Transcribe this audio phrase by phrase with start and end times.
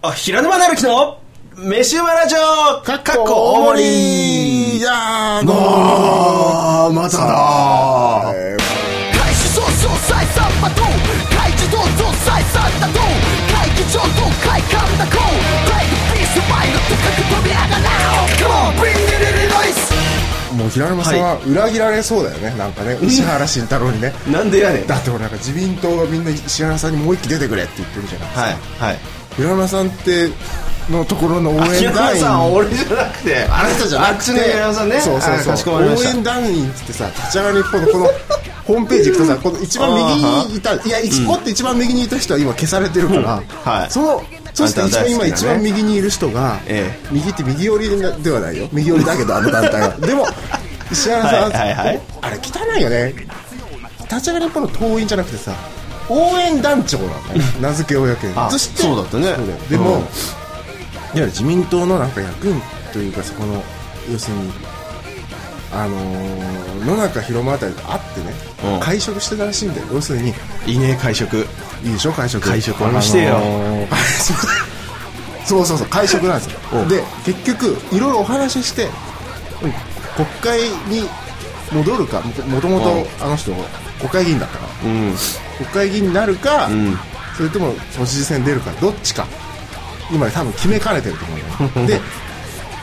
[0.00, 1.18] あ、平沼なるきの、
[1.56, 2.38] 飯馬ラジオ
[2.82, 3.24] かっこ
[3.74, 4.78] 大盛り。
[4.78, 7.24] いやー、あー、まただ。
[9.18, 10.82] 開始早々再三馬と
[11.34, 13.00] 開示どうぞ再三だと
[13.50, 14.06] 会議場と
[14.46, 15.34] 快感だこう。
[15.68, 17.90] ライブピースマイル高く飛び上がら
[18.38, 24.14] Come on bring it in noise もう平沼さんは裏切られそうだよね、なんかね、石原慎太郎にね。
[24.30, 24.86] なんでやねん。
[24.86, 28.84] だって俺なんか自民党がみんな石原さんにもう一期出てくれって言ってるじゃないですか。
[28.86, 29.17] はい、はい。
[29.38, 30.30] 平沼さんって、
[30.90, 32.20] のところの応平援団員。
[32.20, 34.16] 沼さん、俺じゃなくて、あなたじゃなくて。
[34.16, 35.00] あっちの平沼さんね。
[35.00, 35.74] そうそうそう。
[35.76, 38.06] 応援団員っつってさ立ち上がり日本のこの
[38.64, 43.90] ホームページ行くとさこの一番右にいたいや一ポって一番右にいた人は今消されてるから、はい。
[43.90, 44.22] その
[44.52, 47.88] そして一番今一番右にいる人が、え右って右寄り
[48.22, 48.68] ではないよ。
[48.72, 49.96] 右寄りだけどあの団体は。
[50.04, 50.26] でも
[50.90, 53.14] 石原さん、はいはいはいあれ汚いよね。
[54.10, 55.52] 立ち上がり日本の党員じゃなくてさ
[56.08, 59.34] 応援団長なんだよ名付け親権あそしてそうだったね。
[59.68, 60.00] でも、うん。
[60.00, 60.06] いわ
[61.14, 62.60] ゆる自民党のなんか役員
[62.92, 63.62] というかそこの
[64.10, 64.50] 要するに
[65.72, 68.32] あのー野中広間あたりと会ってね、
[68.74, 68.80] うん。
[68.80, 69.86] 会食してたらしいんだよ。
[69.92, 70.32] 要するに
[70.66, 71.36] いいね、会食。
[71.84, 72.12] いいでしょ？
[72.12, 72.48] 会食。
[72.48, 73.36] 会食俺もしてよ。
[73.36, 74.46] ー会食
[75.44, 76.58] そうそうそう会食なんですよ。
[76.72, 76.88] うん。
[76.88, 79.72] で結局いろいろお話しして、うん。
[80.16, 81.08] 国会に
[81.72, 83.52] 戻るかももともとあの人
[83.98, 85.14] 国会議員だったからうん。
[85.58, 86.98] 国会議員になるか、ん。
[87.36, 89.26] それとも都知事選出るかどっちか。
[90.10, 91.38] 今多分決めかねてると思う
[91.80, 91.86] よ。
[91.86, 92.00] で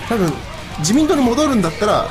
[0.07, 0.33] 多分
[0.79, 2.09] 自民党に戻るんだったら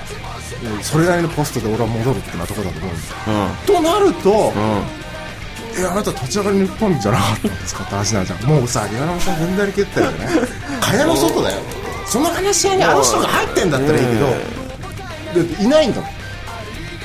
[0.62, 3.83] うんそれなりのポストで俺は戻るってなとこだと思うんですようん。
[3.83, 5.83] となると、うん。
[5.83, 8.50] えあなた立ち上がり日本じゃなかったんですかって話になるじゃん。
[8.50, 10.28] もうさ岩永さん踏んだり蹴ったよね。
[10.80, 11.58] 蚊帳の外だよ。
[12.06, 16.11] その話し合いにあの人が入ってんだったらいいけど、でいないんだもん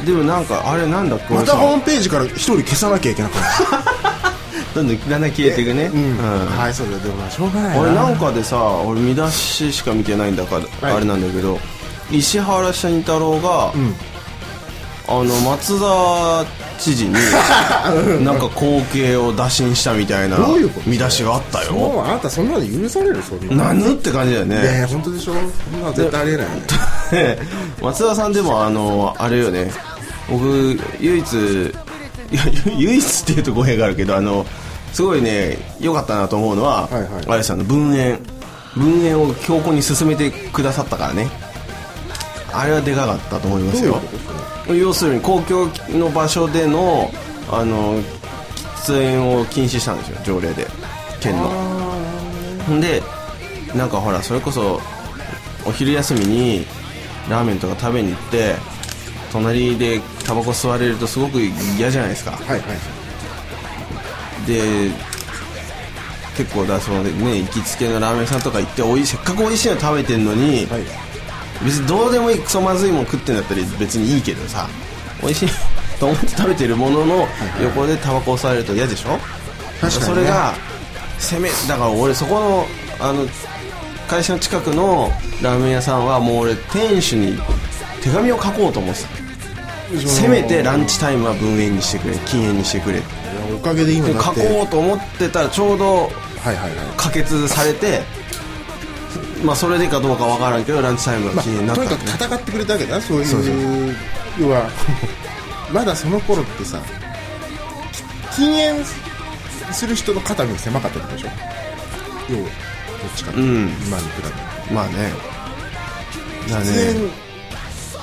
[0.05, 3.47] でもなんか、あれなんだっけまたホームページから一人消さなきゃいけなくなる。
[4.75, 5.86] どんどんだんだん消えていくね。
[5.94, 6.58] うん、うん。
[6.58, 7.81] はいそうだよでもまあしょうがないな。
[7.81, 10.97] 俺なんかでさ俺見出ししか見てないんだから、はい。
[10.97, 11.59] あれなんだけど
[12.11, 13.95] 石原慎太郎が、ん。
[15.08, 16.45] あの松田
[16.79, 17.13] 知事に
[18.24, 20.38] なんか後継を打診したみたいな
[20.85, 21.74] 見出しがあったよ。
[21.74, 23.18] もうあなたそんなの許される？
[23.28, 23.74] そんなの。
[23.74, 25.34] 何って感じだよいやいねや本当でしょ？
[25.72, 26.51] そんなの絶対ありえないよ。
[26.53, 26.62] ね
[27.81, 29.72] 松田さんでもあのあれよね。
[30.30, 31.74] 僕唯一
[32.78, 34.46] 唯一っていうと語弊があるけどあの
[34.94, 37.03] すごいね良かったなと思うのは、はいはい。
[37.28, 38.19] あれさんの文園
[38.75, 41.28] 文園を強固に進めてくださったからね。
[42.52, 44.00] あれはでかかったと思いますよ。
[44.68, 47.12] 要するに公共の場所での
[47.52, 48.00] あの
[48.86, 50.68] 喫煙を禁止したんですよ条例で。
[51.19, 52.80] 県の。
[52.80, 53.02] で
[53.74, 54.80] なんかほらそれこそ
[55.66, 56.66] お昼休みに
[57.29, 58.56] ラーメンとか食べに行って
[59.31, 61.40] 隣でタバコ吸われるとすごく
[61.78, 62.31] 嫌じゃないですか。
[62.31, 62.62] はいはい
[64.47, 64.90] で
[66.38, 70.81] 結構だそのね行きつけのラーメン屋さんとか行っておいせっかく美味しいの食べてんのに、はい。
[71.66, 74.66] 別にどうでもいいクソまずいもん食ってんだったら別にいいけどさ
[75.22, 75.50] 美味しい
[76.00, 77.28] と思って食べてるものの
[77.62, 79.19] 横でタバコを吸われると嫌でしょ？
[79.81, 80.16] 確かにね。
[80.16, 80.53] それが
[81.19, 82.66] 攻めだから俺そこの
[83.01, 83.28] あの
[84.09, 85.09] 会社の近くの
[85.42, 87.38] ラーメン屋さんはもう俺店主に
[88.02, 89.09] 手紙を書こうと思ってた。
[90.08, 93.02] せめてランチタイムは分煙にしてくれ禁煙にしてくれ
[93.56, 96.09] おかげで今で書こうと思ってたらちょうどはい
[96.46, 96.72] はいはい。
[96.96, 98.02] 可決されて
[99.44, 101.90] まあそれでかどうかわからんけどランチタイムがま禁煙になあ、った。
[101.90, 102.96] とにかく戦ってくれたわけだ。
[102.96, 103.96] なそういう
[104.40, 104.69] 要は。
[105.72, 106.80] まだその頃ってさ
[108.36, 108.84] 禁煙
[109.72, 111.28] する人の肩身が狭かったでしょ？
[112.30, 112.44] 要は。
[112.44, 112.50] ど
[113.08, 113.88] っちかっていうと、うん。
[113.88, 114.74] 今に比べて。
[114.74, 115.12] まあね。
[116.50, 116.66] だね。
[116.94, 117.10] 煙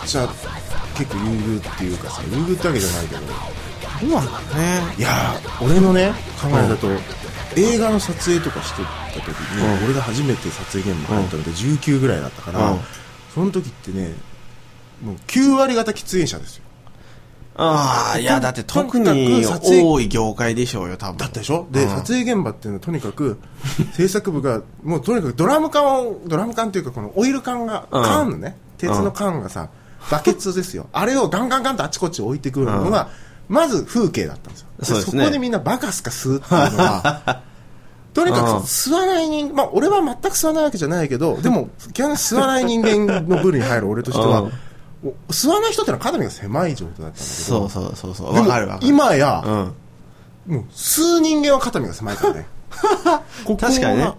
[0.06, 0.28] 者
[0.96, 1.24] 結構優
[1.58, 3.20] 遇っていうかさ優遇ってわけじゃないけど。
[3.20, 4.94] どうなんだろうね。
[4.98, 6.88] いやー俺のね考えだと、
[7.56, 8.82] 映画の撮影とかして
[9.18, 9.84] た時に、うん。
[9.86, 12.80] 俺が初めて撮影現場入ったので19ぐらいだったから、うん。
[13.34, 14.14] その時ってね
[15.02, 16.64] もう9割方喫煙者ですよ
[17.58, 21.16] ああいやだって特にとにかく撮影多い業界でしょうよ多分。
[21.16, 21.66] だったでしょ？
[21.70, 21.88] で、うん。
[21.88, 23.38] 撮影現場っていうのはとにかく
[23.94, 28.02] 制作部がもうとにかくドラム缶をドラム缶っていうかこのオイル缶が、うん。
[28.02, 29.70] 缶のね鉄の缶がさ、
[30.10, 30.88] バケツですよ。
[30.92, 33.08] あれをガンガンガンとあちこち置いてくるのが、
[33.48, 35.00] まず風景だったんですよ。
[35.00, 37.42] そこでみんなバカすか吸うっていうのは
[38.12, 38.56] とにかくうん。
[38.58, 44.50] 吸わない人まあ俺は全く吸わないわけじゃないけどでも基本吸わない人間の部類に入る俺としては、
[45.28, 47.24] 吸わない人ってのは肩身が狭い状態だったんだけど。
[47.24, 48.34] そうそうそうそう。
[48.34, 48.88] かるわかる。
[48.88, 50.54] 今や、うん。
[50.54, 52.46] もう吸う人間は肩身が狭いからね。
[53.44, 54.12] ここは確かにね。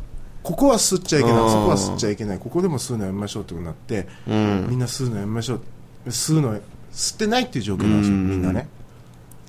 [0.43, 1.41] ここは吸っちゃいけない。
[1.41, 1.49] うん。
[1.49, 2.39] そこは吸っちゃいけない。
[2.39, 4.67] ここでも吸うのやめましょうってことになって、うん。
[4.69, 5.61] みんな吸うのやめましょう。
[6.07, 6.57] 吸うの
[6.93, 8.29] 吸ってないっていう状況なんですよ、うん。
[8.29, 8.67] みんなね。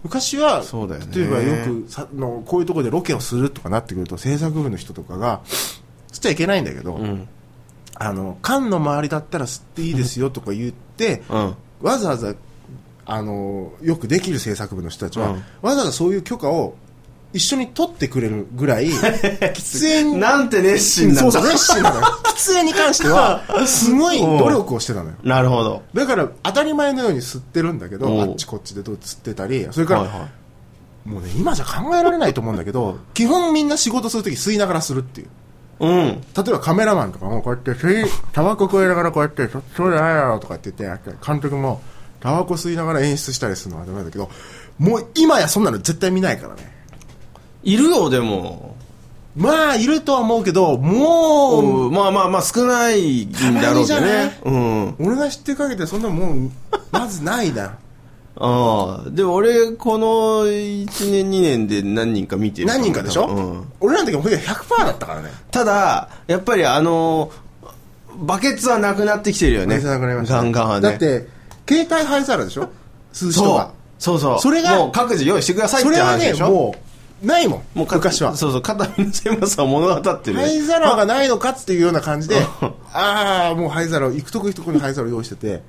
[0.03, 1.09] 昔は、そうだよね。
[1.15, 5.41] 例えばよくさのこういうところでロケをするとかなってくると制作部の人とかが
[6.13, 7.29] 吸っちゃいけないんだけど、うん。
[8.01, 10.88] あの缶の周りだったら吸っていいですよとか言って、
[11.31, 11.57] うん。
[11.81, 12.35] わざわざ
[13.07, 15.45] あのよくできる制作部の人たちは、うん。
[15.63, 16.75] わざわざそういう許可を
[17.33, 22.07] 一緒に取ってくれるぐらい 喫煙なんて熱心なんだそうそう熱心なのよ。
[22.25, 25.17] 喫煙に関してはすごい努力をしてたのよ。
[25.23, 25.83] なるほど。
[25.95, 30.17] だから当たり前のように吸ってるんだけどあっちこっちでどう吸ってたりそれから、はいは
[31.07, 31.09] い。
[31.09, 35.29] もうね今じゃ考えられないと思うんだけど基本みんな仕事するとき吸いながらするっていう
[35.81, 35.93] うん。
[35.93, 36.17] 例
[36.49, 41.81] えばカメラマンとかもこうやって吸いタバコ吸いながらこうやってそそうじゃないやろとかって言って監督も
[42.21, 44.29] タバコ吸いながら演出したりするのはダメだけど
[44.79, 46.73] もう今やそんなの絶対見ないからね。
[47.63, 48.77] いるよでも。
[49.37, 51.93] まあいるとは思うけどもう、うん。
[51.93, 54.39] まあまあまあ少ないんだろうけどね。
[54.45, 54.95] うん。
[54.99, 56.51] 俺が知ってる限りでそんなもう
[56.91, 57.79] まずないな
[58.41, 63.73] ああでも俺この1年2年で何人か見てる何人かでしょ、うん。
[63.81, 65.31] 俺らの時も100%だったからね。
[65.51, 67.33] ただやっぱりあの
[68.17, 69.81] バケツはなくなってきてるよね。
[69.81, 70.35] なくなりました。
[70.37, 70.89] ガンガンはね。
[70.89, 71.27] だって
[71.69, 72.71] 携帯灰皿でしょ？
[73.13, 73.57] 吸う人そう。
[73.57, 74.39] がそうそう。
[74.39, 76.77] それがもう各自用意してくださいってそれはね話でしょも
[77.23, 77.63] うないもん。
[77.75, 78.37] もうか昔は。
[78.37, 78.63] そうそう。
[78.63, 80.37] 肩身の狭さを物語ってる。
[80.37, 82.37] ね灰皿がないのかっていうような感じで
[82.93, 85.63] ああもう灰皿を行くとこ行くとこに灰皿を用意してて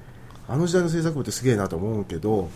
[0.50, 2.50] あの時代の制作部ってすげえなと思うけど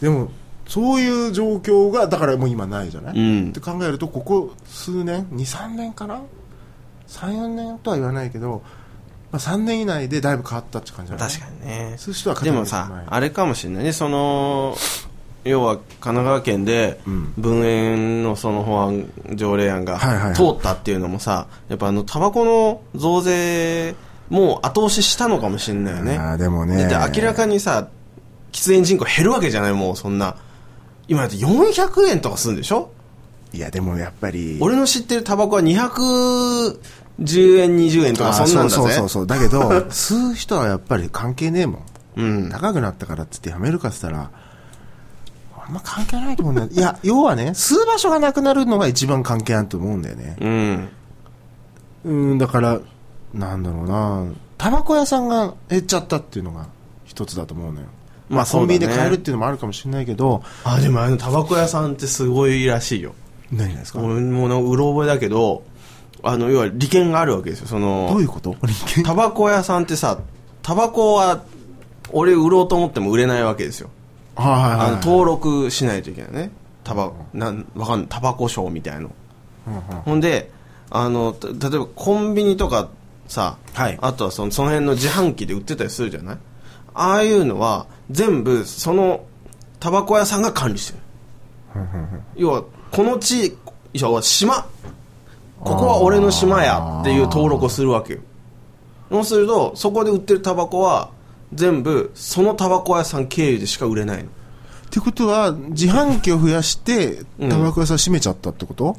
[0.00, 0.30] でも
[0.68, 3.48] そういう状況がだからもう今ないじゃない、うん。
[3.48, 6.20] って考えるとここ数年？23年かな
[7.08, 8.62] ？34年とは言わないけど、
[9.32, 11.24] まあ、3年以内でだいぶ変わったって感じだね。
[11.24, 11.94] 確かにね。
[11.96, 13.92] そういう人はでもさあれかもしれないね。
[13.94, 14.76] その
[15.44, 17.32] 要は神奈川県でん。
[17.38, 19.98] 分煙のその法案条例案が
[20.34, 23.94] 通ったっていうのもさやっぱあのタバコの増税
[24.30, 26.16] もう後押ししたのかもしれないよね。
[26.18, 26.86] あーでもね。
[26.86, 27.88] だって明らかにさ
[28.52, 30.36] 喫煙人口減るわけじゃないもうそんな。
[31.08, 32.90] 今だって400円とかするんでしょ？
[33.54, 34.58] いやでもやっぱり。
[34.60, 38.74] 俺の知ってるタバコは210円20円とかそんなんだぜ。
[38.76, 41.82] そうそうそうだけど 吸う人はやっぱり関係ねえもん。
[42.16, 42.50] うん。
[42.50, 44.30] 高くなったからっつってやめるかっつったら
[45.66, 46.68] あんま関係ないと思うんだよ。
[46.70, 50.36] いや要はね吸う場所がなくなるのが一番関係あると思うんだよね。
[50.40, 50.88] うん。
[52.04, 52.80] うんだから
[53.34, 54.26] なんだろうな。
[54.56, 56.66] タバコ屋さんが減っちゃったっていうのが
[57.04, 57.86] 一つだと思うのよ。
[58.28, 60.42] まあコンビニで買えるっていうのもあるかもしれないけど。
[60.64, 63.14] あでもあのタバコ屋さんってすごいらしいよ。
[63.52, 64.00] 何がですか？
[64.00, 65.62] 俺もなんかうろ覚えだけど
[66.22, 67.66] あの要は利権があるわけですよ。
[67.66, 68.56] そのどういうこと？
[69.04, 70.20] タバコ屋さんってさ
[70.62, 71.44] タバコは
[72.12, 73.90] 俺売ろうと思っても売れないわけですよ。
[74.34, 76.50] はいはいはいあの登録しないといけないね。
[76.84, 78.08] タバなんわかんない。
[78.08, 79.10] タバコ賞みたいの。
[79.66, 79.80] うんうん。
[79.80, 80.50] ほんで
[80.90, 82.88] あのた例えばコンビニとか
[83.28, 83.98] さ、はい。
[84.00, 86.38] あとはそのその辺の自販機で売ってたりするじゃない？
[86.94, 89.24] ああいうのは全部その
[89.78, 90.98] タバコ屋さんが管理して
[91.74, 91.80] る。
[92.34, 93.56] 要はこの地
[93.92, 94.66] 要は島。
[95.60, 98.20] ここは俺の島やっていう登録をするわけよ。
[99.10, 101.10] そうするとそこで売ってるタバコは
[101.52, 104.28] 全部そのタバコ屋さん経由でしか売れないの。
[104.28, 107.48] ってことは自販機を増やしてうん。
[107.48, 108.96] タバコ屋さん閉めちゃったってこと、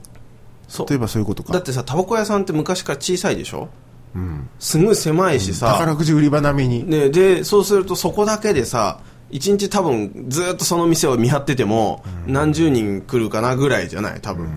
[0.68, 0.88] そう。
[0.90, 1.54] 例えばそういうことか。
[1.54, 3.70] だってさタバコ屋さんって昔から小さいでしょ？
[4.16, 14.20] うんすごい狭いしさ、宝くじ売り場並みに、ね、でそうするとそこだけでさ一日多分ずっとその店を見張ってても何十人来るかなぐらいじゃない？
[14.22, 14.50] 多分、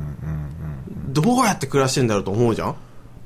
[1.08, 2.76] どうやって暮らしてんだろうと思うじゃん？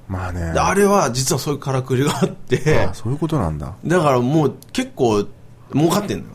[0.08, 0.52] まあね。
[0.52, 2.86] であれは実はそういうからくりがあって。
[2.90, 3.74] あそういうことなんだ。
[3.84, 5.24] だからもう結構
[5.72, 6.30] 儲かってんのよ。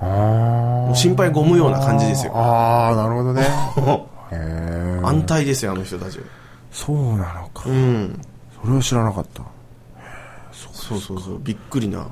[0.00, 2.36] あもう心配ご無用な感じですよ。
[2.36, 3.42] ああなるほどね。
[4.32, 6.18] へえ安泰ですよあの人たち。
[6.72, 7.68] そうなのか。
[7.68, 8.20] うん
[8.64, 9.42] それは知らなかった。
[10.52, 11.38] そうそうそう。
[11.40, 12.06] びっくりな。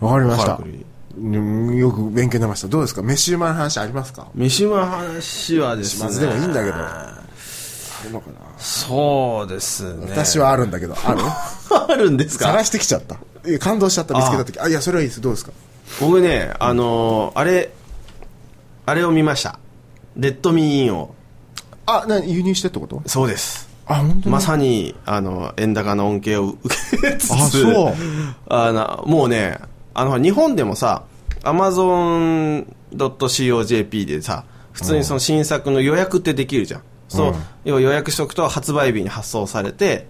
[0.00, 0.52] わかりました。
[0.52, 2.68] よく勉強になりました。
[2.68, 3.02] どうですか？
[3.02, 4.28] 飯うまの話ありますか？
[4.34, 6.04] 飯馬話はですね。
[6.04, 6.76] まずでもいいんだけど。
[6.76, 7.24] あ
[8.04, 8.36] るのかな？
[8.58, 10.06] そうですね。
[10.10, 10.94] 私はあるんだけど。
[11.04, 11.20] あ る
[11.88, 12.46] あるんですか？
[12.46, 13.16] 探してきちゃった。
[13.58, 14.14] 感動しちゃった。
[14.14, 14.58] 見つけた時。
[14.60, 15.20] あいやそれはいいです。
[15.20, 15.52] どうですか？
[16.00, 17.70] 僕ねあのーあれ
[18.86, 19.58] あれを見ました。
[20.16, 21.14] レッドミーインを。
[21.86, 23.02] あな輸入してってこと？
[23.06, 24.32] そうですあ本当に？
[24.32, 27.94] まさにあの円高の恩恵を受けつつあそう。
[28.48, 29.58] あのもうね
[29.94, 31.04] あの日本でもさ
[31.42, 40.06] Amazon.co.jp でさ普通にその新作の予約ってできるじゃん、そう要は予約しとくと発売日に発送されて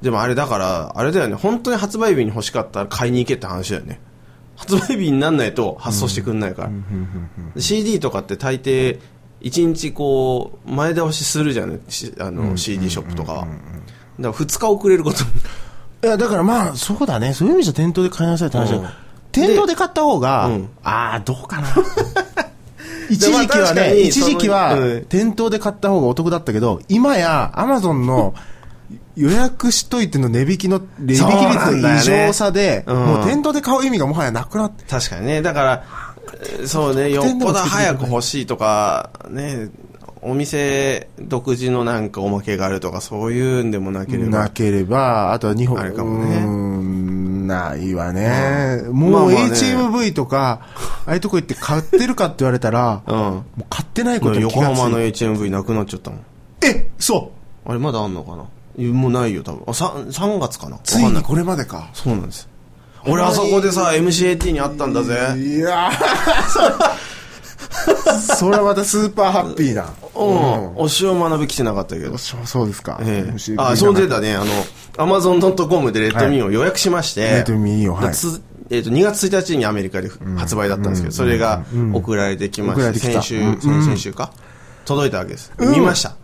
[0.00, 4.00] でもあれだからあれだよね本当に発売日に欲しかったら買いに行けって話だよね。
[4.56, 6.70] 発売日になんないと発送してくんないから、
[7.56, 9.00] で CD とかって大抵
[9.44, 11.80] 1日こう前倒しするじゃん
[12.18, 13.46] あの CD ショップとかは。
[13.46, 13.58] だか
[14.18, 15.30] ら2日遅れることに
[16.04, 17.34] いやだからまあそうだね。
[17.34, 18.94] そういう意味じゃ店頭で買いなさいって話だ。
[19.32, 20.68] 店頭で買った方が、うん。
[20.82, 21.68] ああどうかな。
[23.10, 24.76] 一時期はね一時期は
[25.10, 28.34] 店頭で買った方がお得だったけど今やアマゾンの
[29.14, 32.96] 予約しといての値引きの、値引き率の異常さで、うん。
[32.96, 35.42] もう店頭で買う意味がもはやなくなって、確かにね。
[35.42, 36.03] だから、えー
[36.66, 39.68] そうね、よっぽど早く欲しいとか、ね、
[40.22, 44.30] お店独自のなんかおまけがあるとか、そういうんでもなければ。
[44.30, 48.82] なければ、あとは日本、あれかもねうーんないわね。
[48.90, 50.66] もうまあまあね HMV とか、
[51.06, 53.16] ああいうとこ行って買ってるかって言われたら、うん。
[53.16, 56.20] もう買ってないこと横浜の HMV なくなっちゃったもん。
[56.64, 57.32] えそ
[57.66, 58.44] あれまだあんのかな？
[58.92, 59.62] もうないよ、多分。
[59.66, 60.76] あ、3, 3月かな？
[60.76, 61.04] うつい。
[61.04, 61.90] にこれまでか。
[61.92, 62.48] そうなんです。
[63.06, 65.14] 俺あそこでさ、MCAT にあったんだぜ。
[65.36, 67.14] いやー
[68.36, 69.82] それはまたスーパーハッピーな。
[69.82, 70.26] うん。
[70.76, 72.16] お塩学び来てなかったけど。
[72.18, 72.98] そうそうですか。
[73.02, 74.34] ええあ、そうでだね。
[74.34, 74.46] あの、
[74.96, 80.08] amazon.com でレッドミーを予約しまして、レッドミーをはいつえっ、と、2月1日にアメリカで
[80.38, 84.32] 発売だったんですけど、それが送られてきまして、先週、うん先々週か、
[84.86, 85.52] 届いたわけです。
[85.58, 86.16] うん見ました。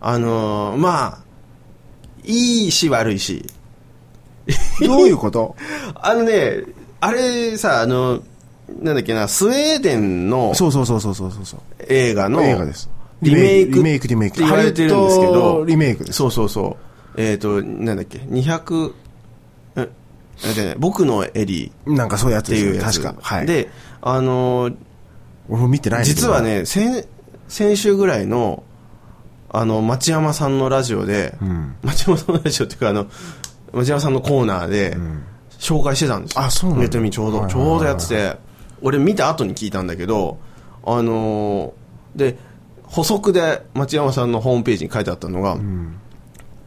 [0.00, 1.18] あのーまあ、
[2.24, 3.46] いいし悪いし。
[4.86, 5.56] どういうこと？
[6.00, 6.62] あのね、
[7.00, 8.20] あれさ、あの、
[8.80, 11.60] なんだっけな、スウェーデンのそうそうそうそうそうそうそう。
[11.88, 12.88] 映画の映画です。
[13.20, 13.76] リメイク？
[13.76, 14.36] リメイク、リメイク。
[14.36, 16.16] って言われてるんですけハリウッどド、リメイクです。
[16.18, 16.76] そうそうそ
[17.16, 17.20] う。
[17.20, 18.92] えっ、と、なんだっけ、200、
[19.76, 23.00] え、僕のエリーっなんかそういうやつですよていうやつ。
[23.00, 23.20] 確か。
[23.22, 23.46] はい。
[23.46, 23.70] で、
[24.00, 24.74] あのー
[25.48, 27.04] 俺も見てないんだけど実は、ね、先、
[27.48, 28.62] 先週ぐらいの、
[29.50, 31.74] あの、町山さんのラジオで、うん。
[31.82, 33.06] 町山さんのラジオっていうか、あの、
[33.72, 34.96] 町山さんのコーナーで、
[35.58, 36.42] 紹介してたんですよ。
[36.42, 36.82] あそうなんだ。
[36.82, 38.36] ネットミちょうど、ちょうどやってて、
[38.82, 40.38] 俺見た後に聞いたんだけど、
[40.84, 42.36] あのーで、
[42.82, 45.56] 補足で町山さんのホームページに書いてあったのが、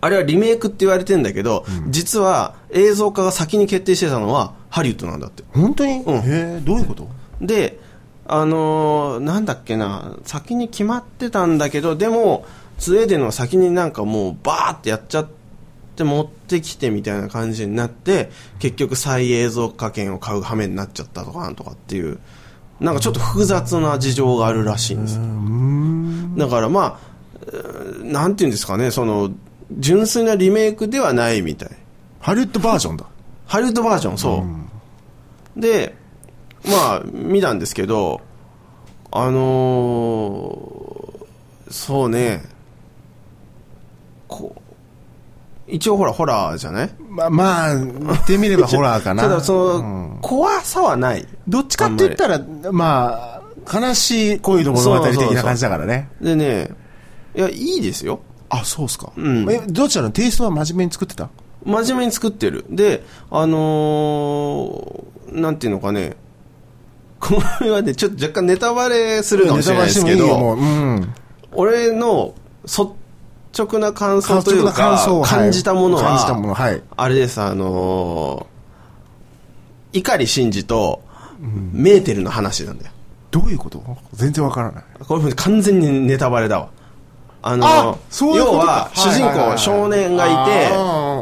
[0.01, 5.43] あれはリメイクって言われてんだけど、実は映像化が先に決定してたのはハリウッドなんだって。
[5.53, 5.93] 本当に？
[5.99, 6.15] うん。
[6.15, 7.07] へえ、どういうこと？
[7.41, 7.79] で、
[8.27, 12.45] あのーなんだっけな、先に決まってたんだけど、でも、
[12.79, 15.27] スウェーデンの先になんかもうバーってやっちゃっ
[15.95, 22.19] て持ってきてみたいな感じになって、結局再映像化券を買う羽目になっちゃったとかなんとかっていう、
[22.79, 26.45] なんかちょっと複雑な事情があるらしいんですよ。
[26.45, 29.31] だからまあ、なんていうんですかね、その、
[29.79, 31.69] 純粋なリメイクではないみたい。
[32.19, 33.05] ハリウッドバージョンだ。
[33.47, 34.45] ハリウッドバージョン、そ
[35.57, 35.61] う。
[35.61, 35.95] で、
[36.65, 38.21] まあ、見たんですけど、
[39.11, 40.95] あのー
[41.69, 42.43] そうね、
[44.27, 44.61] こう、
[45.67, 46.89] 一応ほら、ホラーじゃない？
[47.09, 49.23] まあ、まあ、言ってみればホラーかな。
[49.23, 51.27] ただ、その、うん怖さはない。
[51.47, 52.39] どっちかって言ったら、
[52.71, 56.09] まあ、悲しい恋の物語的な感じだからね。
[56.21, 56.69] でね、
[57.35, 58.19] いや、いいですよ。
[58.49, 59.11] あ、そうっすか。
[59.15, 61.29] うんえ、どちらのテイストは真面目に作ってた？
[61.63, 62.65] 真面目に作ってる。
[62.69, 66.15] で、あのーなんていうのかね、
[67.19, 70.57] これはね、ちょっと若干ネタバレするかもしれないですけど。
[71.51, 72.87] 俺の率
[73.57, 74.73] 直な感想というか、
[75.25, 76.81] 感じたもの感じたもの、は、はい。
[76.97, 81.01] あれです、あのー、碇シンジと、
[81.71, 82.91] メーテルの話なんだよ。
[83.31, 83.83] どういうこと？
[84.13, 84.83] 全然わからない。
[85.05, 86.69] これ完全にネタバレだわ。
[87.41, 91.14] あのあそういう要は、主人公、はいはいはいはい少年がいて、あ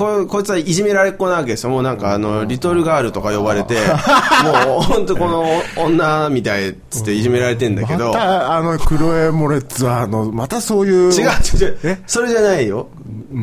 [0.00, 1.70] ここいつはいじめられっ子なわけですよ。
[1.70, 3.74] もうなんかあの、リトルガールとか呼ばれて、
[4.64, 5.44] もう本当この
[5.76, 11.12] 女みたいっつっていじめられてんだけど、また、あの、クロエ・モレッツは、あの、またそういう。
[11.12, 11.28] 違う違う
[11.58, 12.02] 違うえ？
[12.06, 12.88] それじゃないよ。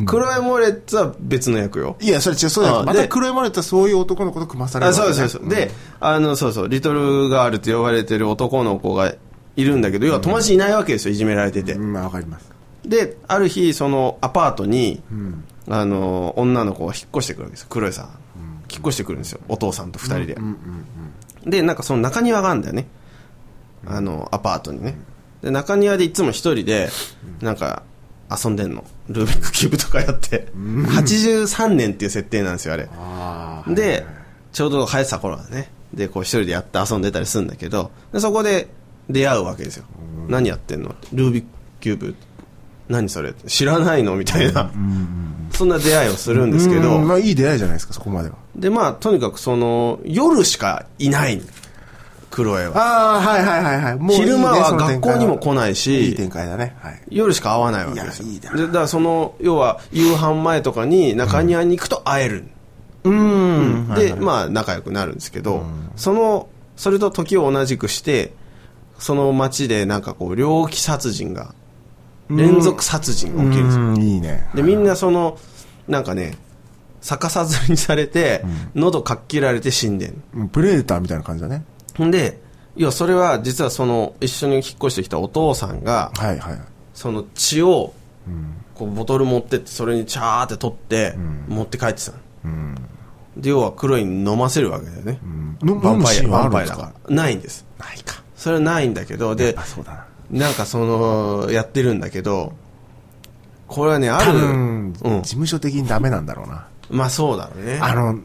[0.04, 1.94] クロエ・モレッツは別の役よ。
[2.00, 2.82] いや、それ違う、そうだよ。
[2.84, 5.48] またクロエ・モレッツはそういう男の子と組まされるあそうそうです。
[5.48, 9.12] で、あの、そうそう、リトルガールって呼ばれてる男の子が
[9.54, 11.74] いるんだけど、要は友達いないわけですよ、いじめられてて。
[11.74, 12.50] うん、まあ、わかります。
[12.84, 15.02] で、ある日、そのアパートに、
[15.70, 18.08] あの、女の子が引っ越してくるわけですよ、クロエさん。
[18.70, 20.38] 引っ越してくるんですよ、お父さんと二人で。
[21.46, 22.86] で、なんかその中庭があるんだよね。
[23.86, 24.96] あの、アパートにね。
[25.42, 26.90] で、中庭でいつも一人で、
[27.40, 27.82] なんか、
[28.30, 28.84] 遊んでんの。
[29.08, 30.48] ルービックキューブとかやって。
[30.54, 32.88] 83年っていう設定なんですよ、あれ。
[32.92, 34.04] あで、
[34.52, 35.70] ちょうど生えてた頃だね。
[35.94, 38.68] で、こう一人でやって遊んでたりするんだけど、でそこで
[39.08, 39.84] 出会うわけですよ。
[40.28, 40.94] 何やってんの？
[41.12, 41.48] ルービック
[41.80, 42.14] キューブ。
[42.88, 43.32] 何それ？
[43.32, 44.16] 知らないの？
[44.16, 44.70] みたいな。
[45.58, 48.36] そんな出会いをするんですけど、まあ、いい出会いじゃないですか、そこまでは。
[48.54, 51.42] で、まあ、とにかくその、夜しかいない。
[52.30, 52.76] クロエは。
[52.76, 53.96] ああ、はいはいはいはい。
[53.96, 56.76] もう昼間は学校にも来ないしいい展開だね。
[56.78, 57.02] はい。
[57.10, 58.26] 夜しか会わないわけですよ。
[58.26, 62.44] いやいいなで、だからその、要は、夕飯前とかに中庭に行くと会える。
[63.02, 65.64] うんで、まあ、仲良くなるんですけど、
[65.96, 68.32] その、それと時を同じくして、
[69.00, 71.52] その街でなんかこう、猟奇殺人が、
[72.30, 73.84] 連続殺人が起きるんですよ。
[73.84, 74.48] うん、いいね。
[74.54, 75.38] で、みんなその、
[75.86, 76.36] なんかね、
[77.00, 78.44] 逆さずりにされて、
[78.74, 80.22] 喉かっ切られて死んでん。
[80.34, 81.64] うんプレデターみたいな感じだね。
[81.98, 82.40] で、
[82.76, 86.60] いや、それは実はその、一緒に引っ越してきたお父さんが、はいはい。
[86.94, 87.92] その血を、
[88.74, 91.14] こうボトル持ってってそれにチャーって取って、
[91.48, 92.18] 持って帰ってたの、
[93.36, 95.18] で要は黒いに飲ませるわけだよね、
[95.62, 97.14] のヴァンパイアヴ飲むシーンパイアだかから。
[97.16, 97.64] ないんです。
[97.78, 98.22] ないか。
[98.36, 102.52] それはないんだけどであそうだななんかそのやってるんだけど
[103.66, 105.22] これはねあ多る分、うん。
[105.22, 106.66] 事務所的にダメなんだろうな。
[106.90, 107.78] まあそうだろうね。
[107.80, 108.18] あの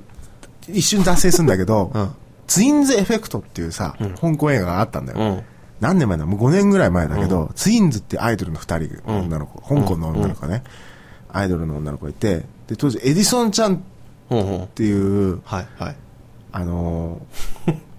[0.70, 2.10] 一瞬脱線するんだけど、 うん。
[2.48, 5.42] ツインズエフェクトっていうさ、香港映画があったんだよ、うん。
[5.80, 6.26] 何年前だ？
[6.26, 10.64] もう5年ぐらい前だけど、ツインズってアイドルの2人、女の子香港の女の子がね、
[11.32, 15.96] アイドルの女の子がいてで当時エディソンちゃんっていうはいはい。
[16.52, 17.76] あのー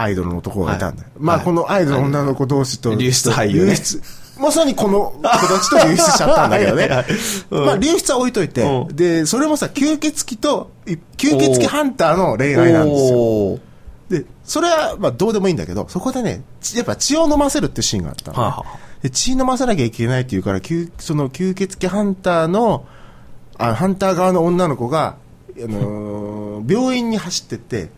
[0.00, 1.08] アイドルの男がいたんだよ。
[1.18, 2.94] まあ、はいこのアイドルの女の子同士と。
[2.94, 4.02] 流出俳優ね流出。
[4.38, 7.06] まさにこの子たちと流出しちゃったんだけどね はいはい。
[7.50, 8.92] うんまあ、流出は置いといてう。
[8.92, 13.58] んで、それもさ、吸血鬼と、い吸血鬼ハンターの恋愛なんですよ。
[14.08, 22.84] で、それは、まあ、どうでもいいんだけど、そこでね、ちやっぱ血を飲ませるってシーンがあったのねはあはあで血飲ませなきゃいけないっていうから、吸その吸血鬼ハンターの、
[23.56, 25.16] あハンター側の女の子が、
[25.56, 27.88] あのー病院に走ってって、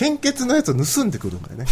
[0.00, 1.66] 献血のやつを盗んでくるんだよね。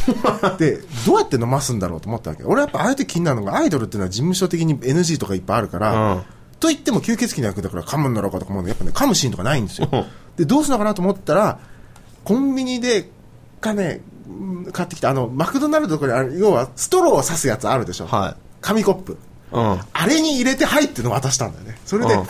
[0.58, 2.42] で、どうやって飲ますんだろうと思ったわけ。
[2.44, 6.22] 俺やっぱあえて気になるのが、アイドルっていうのは事務所的に NG とかいっぱいあるから、うん
[6.60, 10.04] と言っても吸血鬼の役だから噛むんだろうかとか思うのやっぱね、噛むシーンとかないんですようん。
[10.36, 11.60] で、どうするのかなと思ったら、
[12.24, 13.08] コンビニで、
[13.60, 14.32] かね、う
[14.68, 18.06] ん買ってきた、あの、マクドナルドとかにある、要は、ストローを刺すやつあるでしょ。
[18.08, 19.16] はい紙コップ。
[19.52, 21.78] うんあれに入れて入っての渡したんだよね。
[21.86, 22.26] それで、うん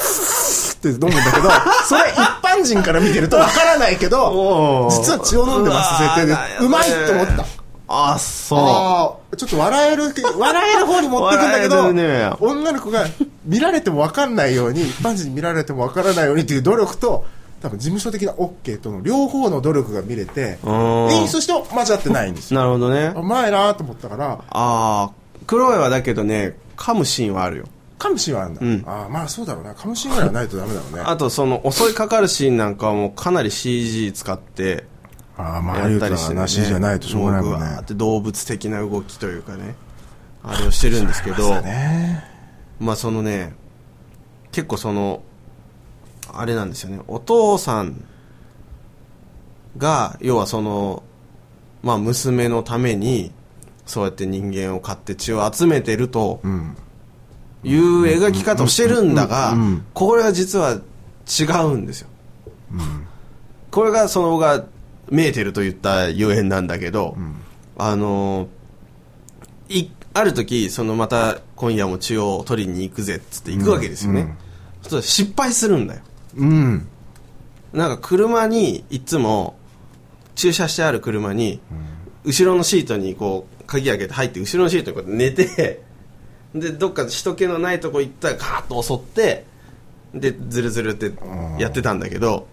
[0.79, 1.51] って飲むんだけど、
[1.87, 6.03] それ一般人から見てるとわからないけど 実は血を飲んでます。
[6.03, 7.45] 設定でうまいと思った。
[7.91, 9.37] あそう。
[9.37, 10.05] ちょっと笑える、
[10.39, 12.31] 笑える方に持ってくんだけど、ね。
[12.39, 13.07] 女の子が
[13.47, 17.25] 見られても分かんないように、 一般人に見られても分からないようにっていう努力と、
[17.63, 20.69] 多分事務所的な OK との両方の努力が見れて、ん。
[21.11, 22.61] 演出としては間違ってないんですよ。
[22.61, 23.15] なるほどね。
[23.17, 25.11] うまいなと思ったから、ああ
[25.47, 27.65] 黒いはだけどね噛むシーンはあるよ
[27.99, 28.63] カムシはあるんだ。
[28.63, 29.75] んああ、まあそうだろうな。
[29.75, 31.03] カムシぐらいはないとダメだろうね。
[31.05, 34.87] あとその襲いかかるシーンなんかはもうかなり CG 使って
[35.37, 37.85] ああ、まあ、やったりしてるとうなしじゃないとしょうがないもんねっ。
[37.85, 39.75] て動物的な動きというかね
[40.45, 42.25] あれをしてるんですけどね。
[42.79, 43.55] まあそのね
[44.53, 45.23] 結構その
[46.33, 48.05] あれなんですよねお父さん
[49.77, 51.03] が要はその
[51.83, 53.33] まあ娘のために
[53.87, 56.77] そうやって人間を飼って血を集めてるとうん。
[57.65, 59.57] いう描き方をしてるんだが
[59.95, 60.81] これは実は
[61.27, 62.09] 違うんですよ、
[63.71, 64.65] これがそのが
[65.11, 67.17] メーテルと言ったゆえんなんだけど、
[67.77, 68.49] あの
[69.69, 74.27] いある時そのまた今夜も血を取りに行くぜっつって行くわけですよね、うん。
[74.29, 74.37] うん
[75.03, 76.01] 失敗するんだよ。
[76.37, 76.89] うん。
[77.73, 79.59] なんか車にいつも
[80.35, 81.61] 駐車してある車に、
[82.25, 85.83] 後ろのシートにこう鍵開けて入って後ろのシートにこうやって寝て
[86.55, 89.45] でどっか人気のないとこ行ったらガーッと襲って
[90.15, 91.13] でズルズルって
[91.61, 92.47] やってたんだけど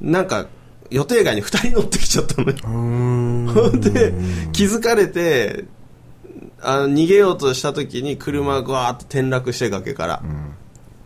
[0.00, 0.46] なんか
[0.90, 3.70] 予定外に2人乗ってきちゃったのよ。
[3.78, 4.14] で
[4.52, 5.64] 気づかれて
[6.60, 10.22] あの逃げようとした時に車がぐわーって転落して崖から、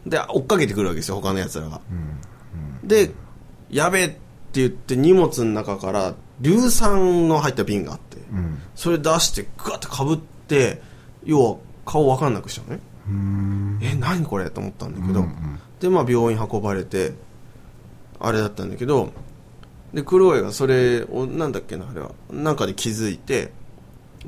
[0.06, 1.80] で追っかけてくるわけですよ他のやつらが、
[2.84, 3.10] で
[3.70, 4.16] やべえって
[4.54, 8.18] 言って荷物の中から硫酸の入った瓶があって、
[8.74, 10.80] それ出してグワッてかぶって
[11.24, 11.56] 要は
[11.90, 12.82] 顔分かんなくしたのね。
[13.82, 15.24] え何これと思ったんだけど、
[15.80, 17.14] でまあ病院運ばれて
[18.20, 19.12] あれだったんだけど。
[19.94, 23.52] でクロエがそれをなんだっけなあれはなんかで気づいて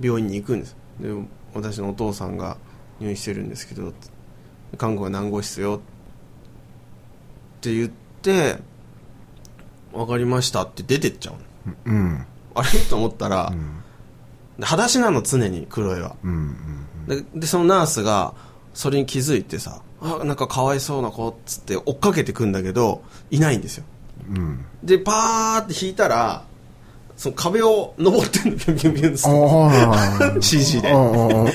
[0.00, 0.74] 病院に行くんです。
[0.98, 1.10] で
[1.52, 2.56] 私のお父さんが
[2.98, 3.92] 入院してるんですけど
[4.78, 5.82] 看護が何号室よ？
[7.58, 7.90] って言っ
[8.22, 8.56] て
[9.92, 11.34] 分かりましたって出てっちゃう
[11.68, 11.74] の。
[11.84, 12.26] うん。
[12.54, 12.68] あれ？
[12.88, 13.52] と思ったら、
[14.58, 16.16] で裸足なの常にクロエは。
[16.24, 16.56] うん。
[17.10, 18.34] ででそのナースが
[18.72, 23.84] それに気づいてさあなんかかわいそうな子っつって追っかけてくんだけどいないんですよ。
[24.30, 24.64] うん。
[24.82, 26.44] でパーって引いたら
[27.16, 30.42] その壁を登ってんのビュンビュンビュンって。
[30.42, 30.92] CG で。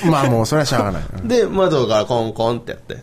[0.08, 1.04] まあもうそれはしゃあがない。
[1.26, 3.02] で窓からコンコンってやって。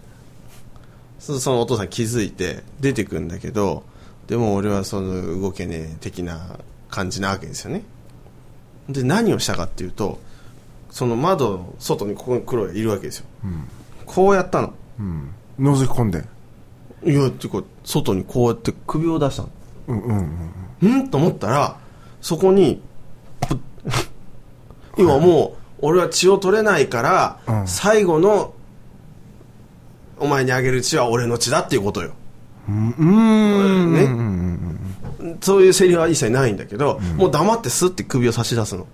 [1.20, 3.84] そそのお父さん気づいて出てくんだけど
[4.28, 7.84] でも俺はその動けねえ的な感じなわけですよね。
[8.90, 10.20] で何をしたかっていうと
[10.94, 13.26] その窓の外にここに黒がいるわけですよ、
[14.06, 14.74] こうやったの。
[15.00, 15.34] うん。
[15.60, 16.24] 覗き込んで。
[17.04, 19.50] いやっていうか外にこうやって首を出したの。
[19.88, 20.54] うんうん
[20.84, 20.98] うん。
[21.00, 21.10] ん。
[21.10, 21.80] と思ったら
[22.22, 22.80] そこに
[24.96, 27.68] 今 もう俺は血を取れないから、うん。
[27.68, 28.54] 最後の
[30.20, 32.12] お前にあげる血は俺の血だっていうことよ。
[32.70, 32.96] うん。
[33.00, 33.94] うん。
[33.96, 34.08] ねう
[35.26, 35.38] ん。
[35.42, 38.86] そういうセリフは一切ないんだけど、もう黙ってスッて首を差し出すの、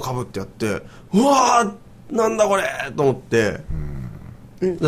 [0.00, 2.64] かぶってやってうわーなんだこれ
[2.96, 3.60] と思って、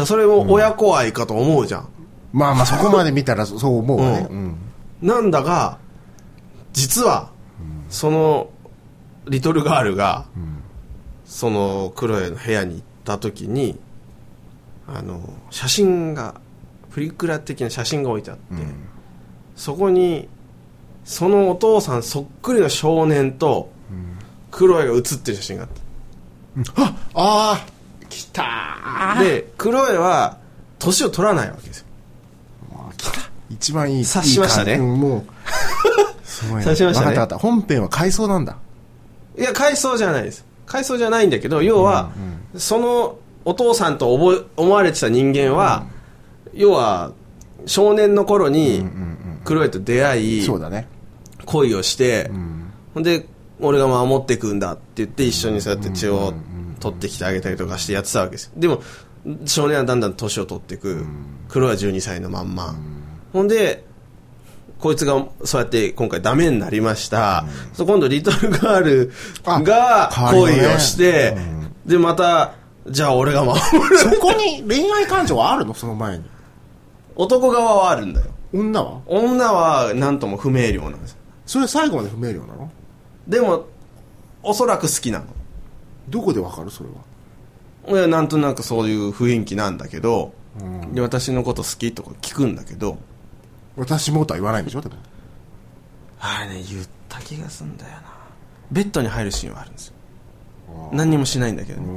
[0.07, 1.88] それも親子愛かと思うじゃん。
[2.33, 4.57] まあまあそこまで見たらそ そう思うわね、ううん。
[5.01, 5.79] なんだが、
[6.73, 7.31] 実は、
[7.88, 8.49] その、
[9.29, 10.27] リトルガールが、
[11.25, 13.79] その、クロエの部屋に行った時に、
[14.87, 16.41] あの、写真が、
[16.91, 18.43] プリクラ的な写真が置いてあって、
[19.57, 20.29] そこに、
[21.05, 23.71] そのお父さんそっくりの少年と、
[24.53, 25.69] クロエが写ってる写真があっ
[26.62, 26.83] た。
[26.85, 27.67] ああ
[28.09, 28.43] 来た。
[29.17, 30.38] ーで、クロエは、
[30.79, 31.87] 年を取らないわけですよ。
[33.49, 34.77] 一番いい察しましたね。
[34.79, 35.25] もう。
[36.25, 37.27] すごいな察しましたね。
[37.27, 38.57] た本編は回想なんだ。
[39.38, 40.45] いや、回想じゃないです。
[40.67, 42.11] 回想じゃないんだけど、要は、
[42.57, 45.87] そのお父さんと思われてた人間は、
[46.53, 47.12] 要は、
[47.65, 48.85] 少年の頃に、
[49.45, 50.88] クロエと出会い、そうだね。
[51.47, 52.31] 恋をして、
[52.93, 53.27] ほんで、
[53.62, 56.35] 俺が守っていくんだって言って、一緒にそうやって血を
[56.81, 58.53] 取ってきてあげたりとかしてやってたわけですよ。
[58.57, 58.83] でも、
[59.46, 61.07] 少年はだんだん年を取っていく。
[61.48, 62.75] クロエは12歳のまんま。
[63.33, 63.85] ほんで、
[64.81, 67.46] こいつがそうやって今回ダメになりました。
[67.72, 69.12] そう今度リトルガール
[69.64, 71.37] が恋をして、
[71.87, 72.55] で、また、
[72.88, 73.98] じゃあ俺が守る。
[73.98, 75.72] そこに恋愛感情はあるの？
[75.72, 76.25] その前に
[77.14, 78.27] 男側はあるんだよ。
[78.53, 79.03] 女は？
[79.07, 81.16] 女は何とも不明瞭なんです。
[81.46, 82.72] それ最後まで不明瞭なの？
[83.27, 83.67] でも、
[84.43, 85.27] おそらく好きなの。
[86.09, 86.71] どこでわかる？
[86.71, 86.91] それ
[87.89, 87.99] は。
[87.99, 90.33] いやなんとなくそういう雰囲気なんだけど、
[90.93, 92.99] で私のこと好きとか聞くんだけど。
[93.75, 94.83] 私もとは言わないんでしょ？
[94.83, 94.97] でも
[96.21, 98.03] あれね言った気がすんだよな。
[98.71, 99.95] ベッドに入るシーンはあるんですよ。
[100.93, 101.89] 何にもしないんだけどね、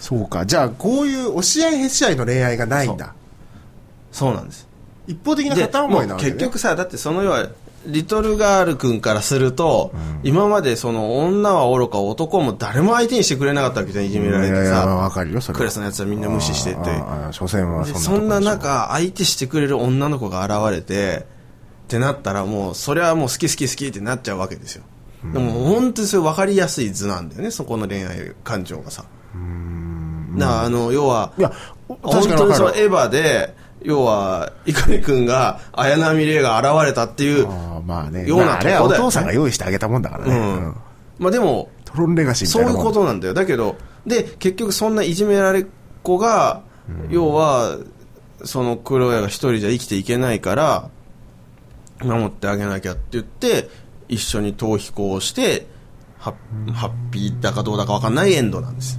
[0.00, 0.44] そうか。
[0.46, 3.14] じゃあこういう押し合いへし合いの恋愛がないんだ。
[4.10, 4.34] そう。
[4.34, 4.66] なんです。
[5.06, 7.48] 一方的なで片思いなわけ、ね、結局さだってその要は
[7.86, 15.10] リトルガール君からすると、今までその女は愚か男も誰も相手にしてくれなかったわけじゃんいじめられてさ。
[15.52, 16.80] クラスのやつはみんな無視してて。
[17.30, 21.26] 所詮はでそんな中相手してくれる女の子が現れて
[21.84, 24.84] ってなったらもうそれはもう好き好き好きってなっちゃうわけですよ。
[25.32, 29.04] でも本当にそれ分かりやすい図なんだよねそこの恋愛感情がさ。
[30.36, 31.52] だからあの要はいや
[31.88, 37.46] 本当にそのエヴァで要は碇君が綾波レイが現れたっていう
[37.86, 38.26] まあね。
[38.26, 39.08] ようなまああれはおとこだよね。
[39.08, 40.64] 父さんが用意してあげたもんだからね、うん。
[40.66, 40.76] うん。
[41.18, 43.34] まあでもトロンレガシーみたそういういなもんことなんだよ。
[43.34, 45.66] だけどで結局そんないじめられっ
[46.02, 46.62] 子が、
[47.08, 47.78] 要は
[48.44, 50.90] そのクロエが一人じゃ生きていけないから
[52.02, 53.68] 守ってあげなきゃって言って
[54.08, 55.66] 一緒に逃避行をして
[56.18, 58.98] ハッハッピーだかどうだか分かんないエンドなんです。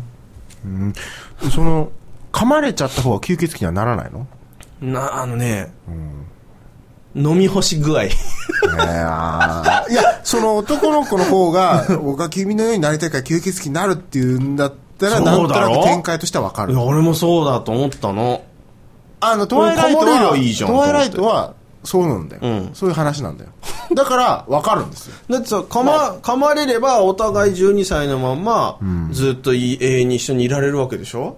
[1.51, 1.91] その
[2.31, 4.27] 噛まれちゃった方は吸血鬼にはならないの？
[4.81, 5.71] なあのね、
[7.15, 8.05] 飲み干し具合。
[8.05, 8.09] い
[8.77, 15.75] やいや、その男の子の方が、 僕は君のようになりたいから吸血鬼になるっていうんだったら、なんとだろ？
[15.77, 16.73] なく展開としてはわかる。
[16.73, 16.81] いや。
[16.81, 18.41] 俺もそうだと思ったの。
[19.19, 22.69] あの、トワイライトは、ゃいいじゃんトワイライトは、そうなんだよ、うん。
[22.73, 23.49] そういう話なんだよ。
[23.93, 25.15] だから、わかるんですよ。
[25.29, 28.77] だってさ噛ま噛まれればお互い12歳のまんま、
[29.11, 31.37] ずっとい永遠に一緒にいられるわけでしょ？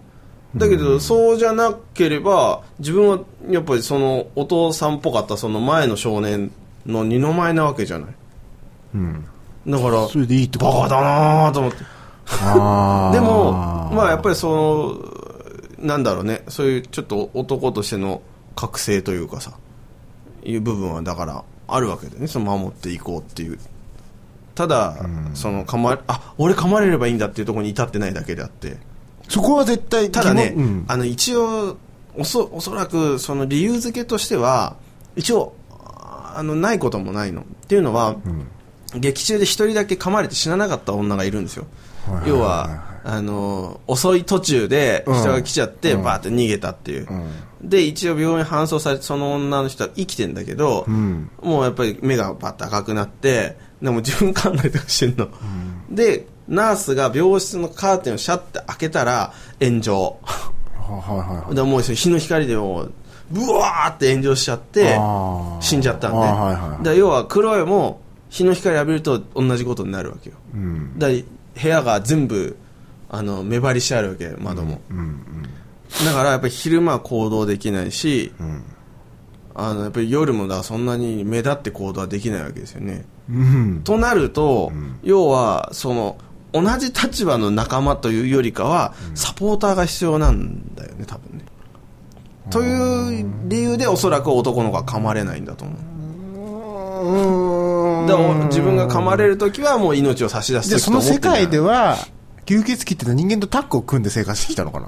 [0.55, 6.51] だけど、そうじゃなければ自分はやっぱりそのお父さんっぽかったその前の少年
[6.85, 8.09] の二の舞なわけじゃない、
[9.67, 11.77] だからそれでいいってバカだなと思って。
[11.79, 11.83] で
[13.19, 13.51] も
[13.91, 14.97] まあやっぱりそ
[15.79, 16.43] のなんだろうね。
[16.47, 18.21] そういうちょっと男としての
[18.55, 19.57] 覚醒というかさ
[20.43, 22.27] いう部分はだからあるわけでね。
[22.27, 23.59] その守っていこうっていう。
[24.55, 24.95] ただ、
[25.33, 28.77] その噛まあ俺噛まれればいいんだっていうところに至ってないだけであって
[29.33, 30.85] そこは絶対、ただね、うん。
[30.87, 31.77] あの一応
[32.15, 34.75] おそおそらくその理由付けとしては
[35.15, 35.55] 一応
[36.35, 37.41] あのないこともないの。
[37.41, 38.15] っていうのは、
[38.93, 41.65] 劇中で一人だけ噛まれて死ななかった女がいるんですよ、
[42.05, 47.07] はいはいはい要はあの遅い途中で人が来ちゃって、バーって逃げたっていう、
[47.61, 51.31] で一応病院搬送されてその女の人は生きてんだけど、ん。
[51.41, 55.17] もうやっぱり目がバッと赤くなってでも自分噛んだりとかしてん。
[55.17, 55.27] の、
[55.89, 60.17] でナースが病室のカーテンをシャッて開けたら炎上。
[60.23, 60.51] は
[60.81, 61.55] いはいはい。
[61.55, 62.93] でもう日の光でもう
[63.31, 64.97] ブワーって炎上しちゃって
[65.61, 70.99] 死んじゃったんで、はいはいで要はクロエも日の光浴びると同じことになるわけよ、うん。
[70.99, 71.23] だ部
[71.67, 72.57] 屋が全部
[73.09, 74.81] あの目張りしてあるわけ窓も、
[76.03, 78.33] だからやっぱり昼間は行動できないし、
[79.53, 83.81] あのやっぱり夜もだそんなに目立って行動はできないわけですよね、うん。
[83.83, 84.71] となると、
[85.03, 86.17] 要はその
[86.53, 91.45] 同じ立場の仲間というよりかは、サポーターが必要なんだよね多分ね。
[92.49, 95.77] という理由でおそらく男の子は噛まれないんだと思う。
[98.07, 101.97] だから自分が噛まれる時はもう命を差し出す時とその世界では、
[102.45, 104.87] 吸血鬼ってのは人間とタッグを組んで生活してきたのかな？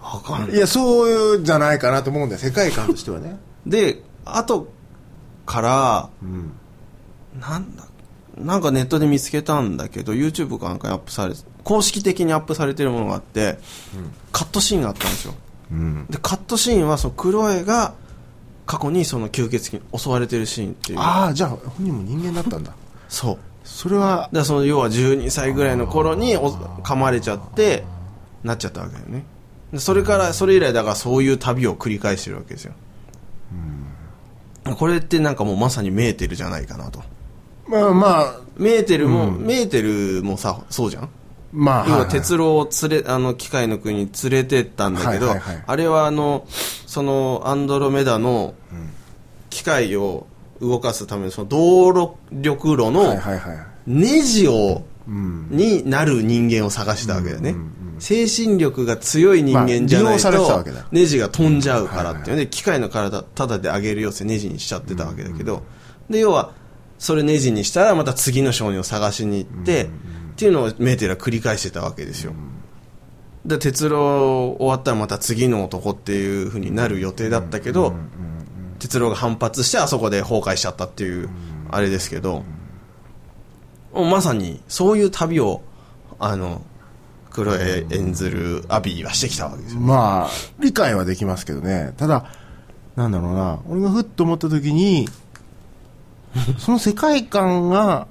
[0.00, 0.56] わかんない。
[0.56, 3.36] いやそうじゃないかなと思うんだよ世界観としてはね。
[3.66, 4.68] で後
[5.44, 6.52] からうん。
[7.40, 7.84] なんだ
[8.36, 13.58] なんかネットで見つけたんだけど YouTube かなんかにアップされ公式的にアップされてるものがあって、
[14.32, 15.34] カットシーンがあったんですよ。
[15.70, 16.06] うん。
[16.08, 17.94] でカットシーンはそのクロエが
[18.66, 20.98] 過去にその吸血鬼に襲われてるシーンっていう。
[20.98, 22.72] ああじゃあ本人も人間だったんだ。
[23.08, 23.38] そう。
[23.64, 27.84] それはだその要は12歳ぐらいの頃にお噛まれちゃって
[28.42, 29.24] なっちゃったわけだよね。
[29.72, 32.72] でそれからそれ以来だからそういう旅を繰り返してるわけですよ。
[34.76, 37.02] これってなんかもうまさにメーテルじゃないかなと
[37.66, 38.42] まあまあ。
[38.56, 41.08] メーテルも、メーテルもさそうじゃん？
[41.52, 42.08] まあ要ははい。
[42.10, 45.64] 鉄郎を連れあの機械の国に連れてったんだけど、はいはいはい。
[45.66, 48.54] あれはあのそのアンドロメダの
[49.48, 50.26] 機械を
[50.60, 55.48] 動かすためのその動力路はいのネジをうん。
[55.50, 57.56] になる人間を探したわけだよね、
[57.98, 65.64] 精神力が強い人間じゃないとネジが飛んじゃうからっていうね機械の体ただで上げるよってネジにしちゃってたわけだけど
[66.08, 66.52] で要は
[67.02, 69.88] それネジにしたらまた次の少年を探しに行ってっ
[70.36, 72.32] ていうのをメーテルは繰り返してたわけですよ。
[73.44, 77.92] で鉄郎終わったらまた次の男っていうふうになる予定だったけど
[78.78, 81.28] 鉄郎が反発してあそこで崩壊しちゃったっていう
[81.72, 82.44] あれですけど
[83.92, 85.62] まさにそういう旅を
[86.20, 86.62] あの
[87.30, 89.80] クロエ演ずるアビーはしてきたわけですよ。
[89.80, 91.94] まあ理解はできますけどね。
[91.96, 92.26] ただ
[92.94, 93.58] なんだろうな。
[93.68, 95.08] 俺がふっと思った時に
[96.58, 98.06] その世界観が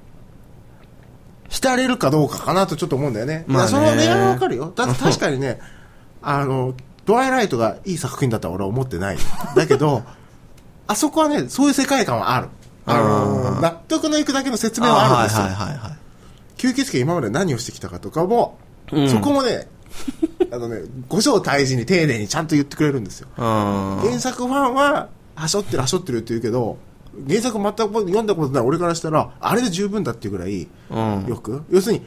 [1.49, 3.43] 浸れるかどうかかなとちょっと思うんだよね。
[3.47, 4.71] まあその恋愛はわかるよ。
[4.75, 5.59] だって確かにね、
[6.21, 6.73] あの、
[7.05, 9.17] ドライライトがいい作品だとは俺は思ってない。
[9.55, 10.03] だけど、
[10.87, 12.47] あそこはね、そういう世界観はある。
[12.85, 15.43] あの、納得のいくだけの説明はあるんですよ。
[15.43, 16.01] はいはいはいはい
[16.61, 18.59] 吸血鬼が今まで何をしてきたかとかも、
[18.91, 19.67] うんそこもね、
[20.53, 23.27] あのね、五条大事に丁寧にちゃんと言ってくれるんですよ。
[23.35, 26.77] うん原作ファンは、はしょってるはしょってるって言うけど、
[27.27, 31.25] 原作全く読んだことない俺からしたら、あれで十分だっていうぐらい、うん。
[31.27, 32.05] よく、要するに、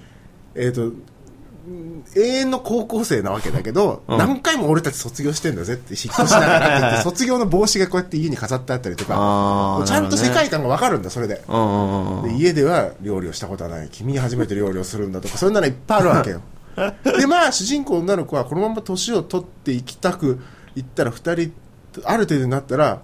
[0.55, 4.19] えっ、と、うん永遠の高校生なわけだけど、うん。
[4.19, 11.43] 何回も俺たち卒業してんだぜって引っ越しながらって言って、 卒業の帽子がこうやって家に飾ってあったりとかちゃんと世界観がわかるんだ、それで。
[11.49, 13.89] うんうんうんで家では料理をしたことはない。
[13.91, 16.41] 君に初めて料理をするんだとかそういうのがいっぱいあるわけよ。
[17.19, 20.41] でまあ主人公の女の子はこのまま年を取っていきたく
[20.77, 21.53] いったら2人
[22.05, 23.01] ある程度になったら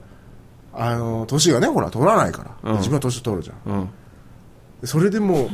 [0.73, 2.77] あの年がねほら取らないから、うん。
[2.79, 3.73] 自分は年取るじゃん。
[3.73, 3.89] うん。
[4.81, 5.49] でそれでもう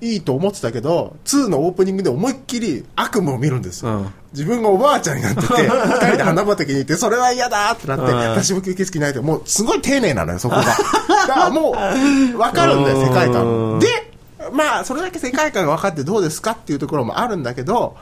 [0.00, 4.12] いいと思ってたけど2のオープニングで思いっきり悪夢を見るんですよ、うん。
[4.32, 8.16] 自分がおばあちゃんになってて 2人で花畑に行ってそれは嫌だってなって、うん。
[8.16, 10.62] 私も吸血鬼ないともうすごい丁寧なのよそこが。
[11.26, 13.78] だからもう分かるんだよ世界うん観。
[13.80, 14.10] で
[14.52, 17.96] まあそれだけ世界観が分かってどうですかっていうところもあるんだけど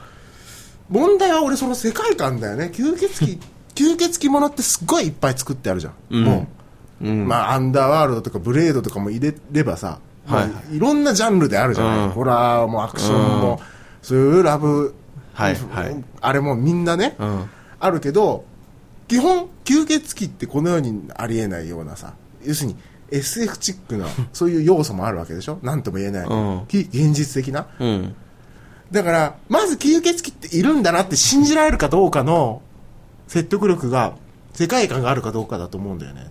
[0.89, 2.71] 問題は俺その世界観だよね。
[2.73, 3.39] 吸血鬼
[3.75, 6.23] 吸血鬼ものってすっごいいっぱい作ってあるじゃん、うん。
[6.23, 6.58] もう
[7.01, 7.27] うん。
[7.27, 10.75] まあ、アンダーワールドとかブレードとかも入れればさ、まあはい。
[10.75, 12.09] いろんなジャンルであるじゃない、うん。
[12.09, 13.61] ホラーもアクションも、
[14.01, 14.93] そういうラブ、
[15.33, 16.03] はいはい。
[16.19, 17.49] あれもみんなね、うん。
[17.79, 18.43] あるけど
[19.07, 22.75] 基本吸血鬼ってこの世にありえないようなさ要するに
[23.11, 25.59] SF チックな そういう要素もあるわけでしょ。
[25.63, 26.65] 何とも言えない、うん。
[26.67, 27.67] き現実的な。
[27.79, 28.15] うん。
[28.91, 32.61] だからまず吸血鬼っているんだなって信じられるかどうかの
[33.27, 34.15] 説得力が
[34.53, 36.29] 世界観があるかどうかだと思うんだよね、はい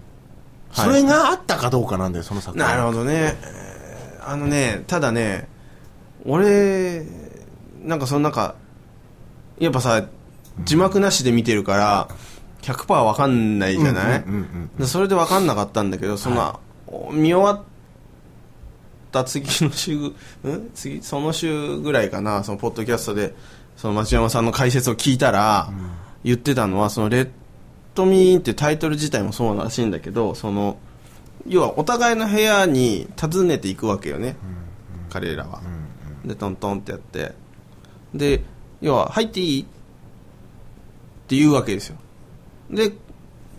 [0.72, 2.66] それがあったかどうかなんだよその作品。
[2.66, 3.36] なるほどね。
[3.42, 3.68] えー
[4.30, 5.48] あのねただね
[6.26, 7.02] 俺
[7.82, 8.56] なんかそのなんか
[9.58, 10.06] やっぱさ
[10.64, 12.08] 字幕なしで見てるから
[12.60, 14.24] 100%わかんないじゃない、
[14.84, 16.60] それで分かんなかったんだけどその、
[17.12, 17.64] 見終わっ
[19.12, 20.14] た次の週ん？
[20.74, 23.34] 次その週ぐらいかなそのポッドキャストで
[23.76, 25.70] その町山さんの解説を聞いたら、
[26.24, 27.30] 言ってたのはそのレッ
[27.94, 30.78] ドミーンってタイトル自体もそうらしいんだけどその
[31.46, 34.36] 要はお互いの部屋に訪ねていくわけよね、
[35.08, 35.60] 彼らは、
[36.24, 37.34] でトントンってやって。
[38.14, 38.42] で
[38.80, 39.64] 要は入っていいっ
[41.26, 41.96] て言うわけですよ。
[42.70, 42.92] で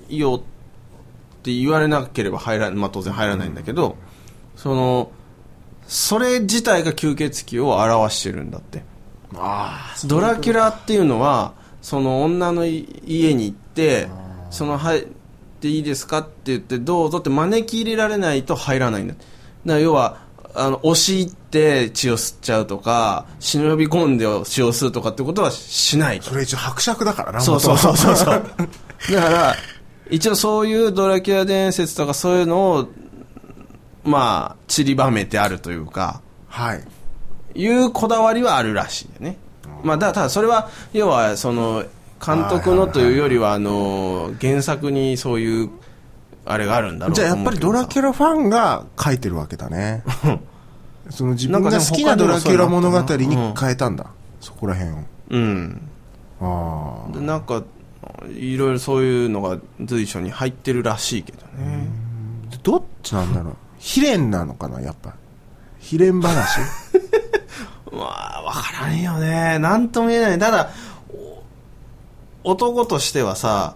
[0.10, 3.96] いいよって言われなければ入ら、まあ、当然入らないんだけど、
[4.56, 5.12] その
[5.88, 8.84] それ自体が吸血鬼を表してるんだって。
[9.36, 13.69] ああドラキュラっていうのはその女の家に行って
[14.50, 15.08] その入っ
[15.62, 19.14] ていいですかって言ってどうぞって招き入れられないと入らないんだ。
[19.14, 19.26] だか
[19.66, 26.30] ら要はあの押し入って血を吸っちゃうとか忍び込んで血を吸うとかってことはしないと。
[26.30, 28.16] それ一応伯爵だからなそうそうそうそう
[29.14, 29.56] だから
[30.10, 32.88] 一応そういうドラキュラ伝説とかそういうのを
[34.04, 36.84] まあ散りばめてあるというかはい。
[37.56, 39.38] いうこだわりはあるらしいよね。
[39.84, 41.84] まあ、だただそれは要はその
[42.26, 45.70] 監督のというよりは、あの、原作にそういう、
[46.46, 50.04] あれがあるんだろうじゃあやっぱりドラキュラファンが書いてるわけだね。
[51.10, 54.08] その自分が好きなドラキュラ物語に変えたんだ、
[54.40, 54.96] そこら辺を。
[55.30, 55.82] うん。
[56.42, 57.14] ああ。
[57.14, 57.64] でなんか、
[58.30, 61.88] いろいろそういうのが随所に入ってるらしいけどね。
[62.64, 63.56] どっちなんだろう。
[63.78, 65.14] 秘伝なのかなやっぱ。
[65.80, 66.60] 秘伝話？
[67.92, 69.58] まあ、わからんよね。
[69.60, 70.40] なんとも言えない。
[70.40, 70.89] ただ、お
[72.44, 73.76] 男としてはさ、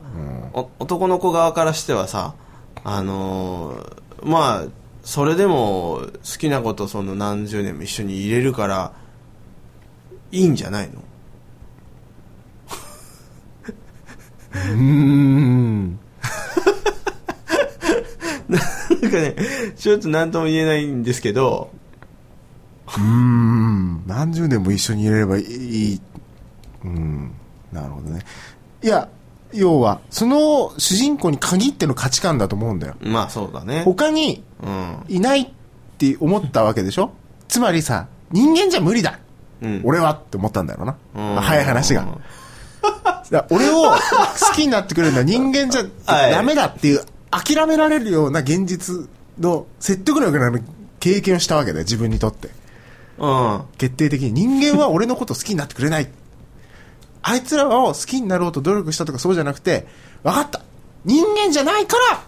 [0.53, 2.35] お男の子側からしてはさ、
[2.83, 4.69] あのーまあ、
[5.03, 8.93] それでも好きな子とその何十年も一緒に入れるから、
[10.31, 11.01] いいんじゃないの？
[14.53, 15.99] うーん。
[18.47, 18.57] な
[19.09, 19.35] んかね、
[19.75, 21.69] ちょっと何とも言えないんですけど、
[22.87, 24.03] うーん。
[24.07, 26.01] 何十年も一緒にいれればいい。
[26.85, 27.33] うん。
[27.71, 28.21] なるほどね
[28.83, 29.09] いや
[29.53, 32.95] 要はその主人公に限っての価値観だと思うんだよ。
[33.01, 33.83] まあそうだね。
[33.83, 35.05] 他にうん。
[35.07, 35.47] いないっ
[35.97, 37.11] て思ったわけでしょ？
[37.47, 39.19] つまりさ人間じゃ無理だ、
[39.61, 39.81] うん。
[39.83, 41.35] 俺はって思ったんだろうな、うん。
[41.35, 42.05] まあ早い話が。
[43.51, 43.97] 俺を好
[44.55, 46.31] きになってくれるのは人間じゃ はい。
[46.31, 49.07] ダメだっていう諦められるような現実
[49.39, 50.63] の説得力のある
[50.99, 52.49] 経験をしたわけだよ自分にとって。
[53.19, 53.61] うん。
[53.77, 54.31] 決定的に。
[54.31, 56.09] 人間は俺のこと好きになってくれない
[57.23, 59.87] あいつらを好きになろうと努力したとかそうじゃなくて
[60.23, 60.61] 分かった。
[61.05, 62.23] 人間じゃないから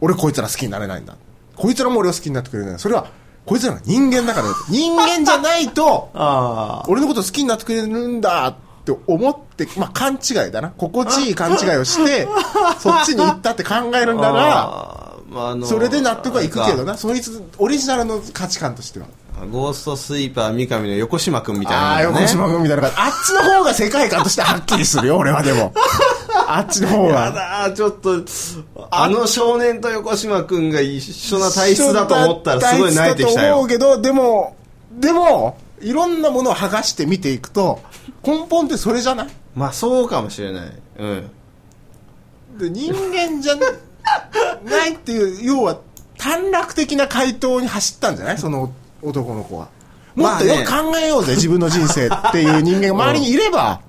[0.00, 1.16] 俺こいつら好きになれないんだ。
[1.56, 3.06] こいつらも俺を好きになってくれないそれは
[3.46, 10.70] こいつらが人間だからだ 人間じゃないとあ俺のこと好きになってくれるんだって思って、まあ、勘違いだな。
[10.76, 12.26] 心地いい勘違いをして
[12.80, 14.22] そっちに行ったって考えるんあ。
[14.22, 15.34] だがあー。
[15.34, 16.96] まあ、あのそれで納得はいくけどな。
[16.96, 19.06] そいつオリジナルの価値観としては
[19.50, 22.96] ゴーストスイーパー三上の横島君みたいなああー、もんね、横島君みたいな感じ。
[22.98, 25.72] あっちの方が世界観としてはっきりするよ、俺はでも。
[26.46, 27.30] あっちの方やは。
[27.32, 28.22] だーちょっと、
[28.90, 33.68] あの少年と横島君が一緒な体質だと思ったらすごい泣いてきたよと思う。
[33.68, 34.56] けど、でも、
[34.92, 37.80] でも、いろんなものを剥がして見ていくと、
[38.24, 39.28] 根本ってそれじゃない？
[39.54, 40.72] まあそうかもしれない。
[40.98, 41.30] うん。
[42.58, 45.78] で人間じゃないっていう、要は
[46.18, 48.38] 短絡的な回答に走ったんじゃない？
[48.38, 49.68] その男の子は。
[50.14, 53.80] もっとよく考えようぜ、自分の人生っていう人間が 周りにいれば、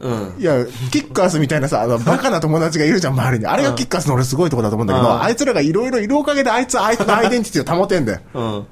[0.00, 0.34] うん。
[0.38, 3.46] いや、キッカースみたいなさ、あの、 バカな友達がいるじゃん、周りに。
[3.46, 8.20] あれがキッカースの俺すごいとこだと思うんだけど、うんあいつらがいろいろいるおかげであいつはあいつの アイデンティティを保てんだよ。
[8.34, 8.66] うん。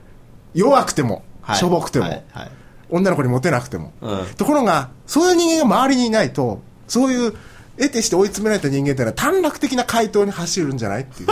[0.55, 2.25] 弱くても、はいしょぼくても、はい。
[2.33, 2.51] はい
[2.91, 3.93] 女の子にモテなくても。
[4.01, 7.35] うんところが、そういう人間が周りにいないと、そういう、
[7.79, 11.29] 得てして追い詰められた人間ってのは短絡的な回答に走るんじゃないっていう。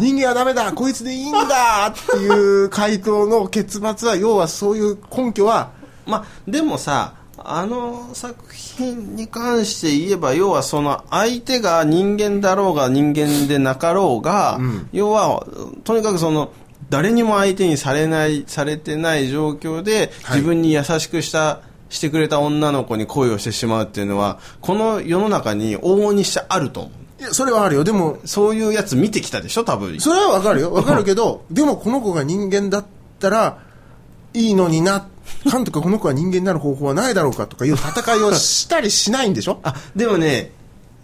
[0.00, 5.70] 人間はダメだこいつでいいんだっていう回答の結末は、要はそういう根拠は、
[6.06, 14.58] まあでもさ、あの作品に関して言えば、要はその相手が人間だろうが人間でなかろうが、
[14.92, 15.46] 要は、
[15.84, 16.52] とにかくその、
[16.90, 27.03] 誰にも相手にされない、されてない状況で、はい自分に優しくした、してくれた女の子に恋をしてしまうっていうのは、この世の中に往々にしてあると思う。
[27.24, 27.84] いや、それはあるよ。
[27.84, 29.98] でも、そういうやつ見てきたでしょ、多分。
[29.98, 30.72] それはわかるよ。
[30.74, 32.84] わかるけど、でもこの子が人間だっ
[33.18, 33.58] たら、
[34.34, 35.06] いいのにな、
[35.50, 39.58] 監督この子は人間になる方法はないだろうかとかいう 戦いをしたりしないんでしょ？
[39.62, 40.52] あ、でもね、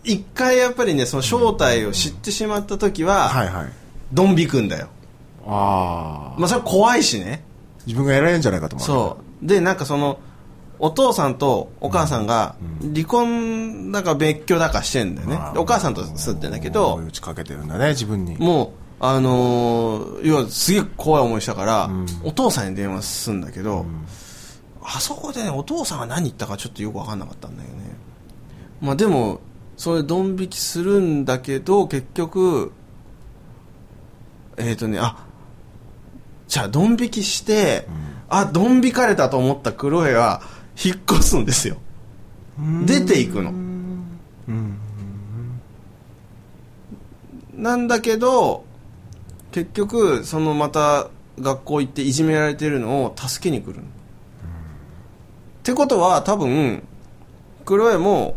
[0.04, 3.72] 一回やっぱりね、その正体を知ってしまった時は、はいはい。
[4.12, 4.88] ドン引くんだよ。
[5.46, 6.40] ああ。
[6.40, 7.42] まあそれ怖いしね。
[7.86, 8.86] 自分がやられるんじゃないかと思う。
[8.86, 9.46] そう。
[9.46, 10.18] で、なんかその、
[10.82, 15.38] お父さんとお母さんが離婚だか別居だかしてんだよね。
[15.52, 18.36] でお母さんと住んでんだけど、打ちかけてるんだね、自分に。
[18.38, 21.90] もう、あのー要はすげえ怖い思いしたから、
[22.24, 23.84] お父さんに電話するんだけど、
[24.82, 27.74] あそこでね、お父さんが何言ったかちょっとよくわかんなかったんだよね。
[28.80, 29.40] まあでも、
[29.76, 32.72] それドン引きするんだけど、結局、
[34.56, 35.26] えっ、ー、とね、あ、
[36.48, 37.86] じゃあドン引きして、
[38.30, 40.42] あ、ドン引かれたと思ったクロエは
[40.82, 41.76] 引っ越すんですよ。
[42.84, 43.52] 出ていくの。
[47.54, 48.64] なんだけど、
[49.52, 51.08] 結局、そのまた
[51.38, 53.82] 学校行っていじめられてるのを助けに来るの。
[53.82, 53.84] っ
[55.62, 56.82] てことは多分、
[57.64, 58.36] クロエも、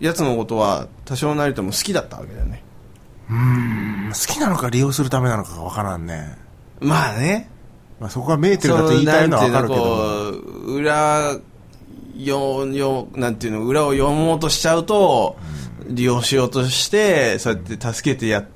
[0.00, 2.62] 奴のことは多少なりとも好きだったわけだよね。
[3.28, 6.36] 好きなのか利用するためなのかがわからんね。
[6.80, 7.48] まあね。
[8.00, 10.30] まあ、そこがメーテルだと言いたいのはわかるけど。
[10.74, 11.36] 裏
[12.16, 15.36] よよなんていうの裏を読もうとしちゃうと、
[15.88, 18.46] 利用しようとしてそうやって助けてやっ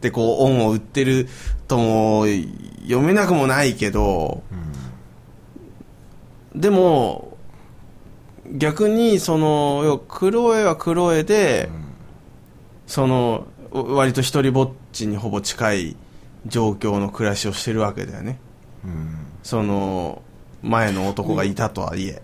[0.00, 1.28] てこう恩を売ってる
[1.68, 2.26] とも
[2.82, 4.42] 読めなくもないけど、
[6.54, 7.36] でも
[8.50, 11.70] 逆にそのクロエはクロエで、
[12.86, 15.96] その割と一人ぼっちにほぼ近い
[16.46, 18.38] 状況の暮らしをしてるわけだよね、
[19.42, 20.22] その
[20.62, 22.20] 前の男がいたとはいえ、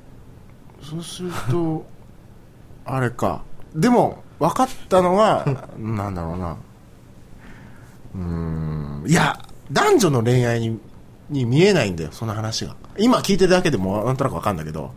[0.89, 1.84] そうすると
[2.86, 3.43] あれか。
[3.74, 5.45] でも分かったのは
[5.76, 6.57] なんだろうな。
[8.14, 9.05] うーん。
[9.07, 9.39] いや
[9.70, 10.80] 男女の恋愛に
[11.28, 12.74] に見えないんだよその話が。
[12.97, 14.93] 今聞いてるだけでもなんとなく分かるんだけど。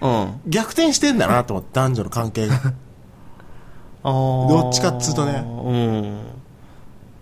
[0.00, 0.40] うん。
[0.48, 2.60] 逆転してんだなと思って男女の関係が。
[4.02, 5.44] どどっちかっつうとね。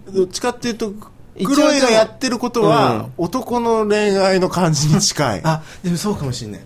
[0.07, 0.15] うん。
[0.15, 0.93] どっちかっていうと
[1.37, 3.13] 一応クロエがやってることは、うん。
[3.19, 5.41] 男の恋愛の感じに近い。
[5.45, 6.65] あでもそうかもしんない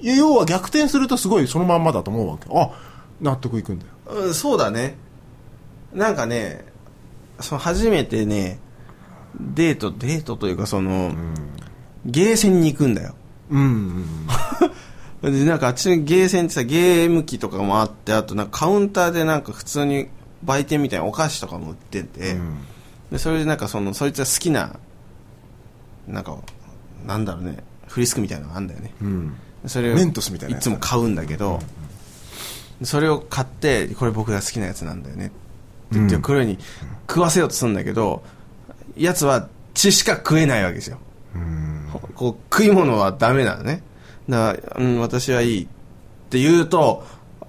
[0.00, 2.48] 要は逆転するとすごいそのまんまだと思うわけ。
[2.52, 2.70] あ
[3.20, 3.92] 納得いくんだよ。
[4.24, 4.96] うんそうだね。
[5.92, 6.64] なんかね
[7.40, 8.58] その初めてね
[9.38, 11.12] デートデートというかその、
[12.04, 13.14] ゲーセンに行くんだよ。
[13.50, 14.26] うんうん
[15.32, 20.06] でなんかあっちのゲーセンってさゲーム機とかもあってあとなんかカウンターでなんか普通に
[20.44, 22.58] 売店みたいなお菓子とかも売ってて、うん。
[23.10, 24.76] でそれでなんかそのそいつが好きな
[26.06, 26.36] なんか
[27.04, 28.94] なんだろうねフリスクみたいなのがあるんだよね。
[29.02, 29.36] うん
[29.66, 31.60] それをメントスみたいないつも買うんだけど、
[32.82, 35.26] それを買ってこれ僕が好きなやつなんだよね。
[35.26, 35.34] って
[35.92, 36.22] 言ってうん。
[36.22, 36.58] 黒いに
[37.08, 38.22] 食わせようとするんだけど
[38.96, 40.98] やつは血しか食えないわけですよ。
[41.34, 41.88] うん。
[42.14, 43.82] こう食い物はダメなのね。
[44.28, 45.64] だから、うん、私はいい。
[45.64, 45.66] っ
[46.30, 47.06] て言うと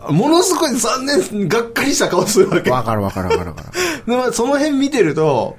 [0.10, 2.72] ものすごい残念がっかりした顔するわけ。
[2.72, 3.70] わかるわかるわかるわかる。
[4.08, 5.58] でまあその辺見てると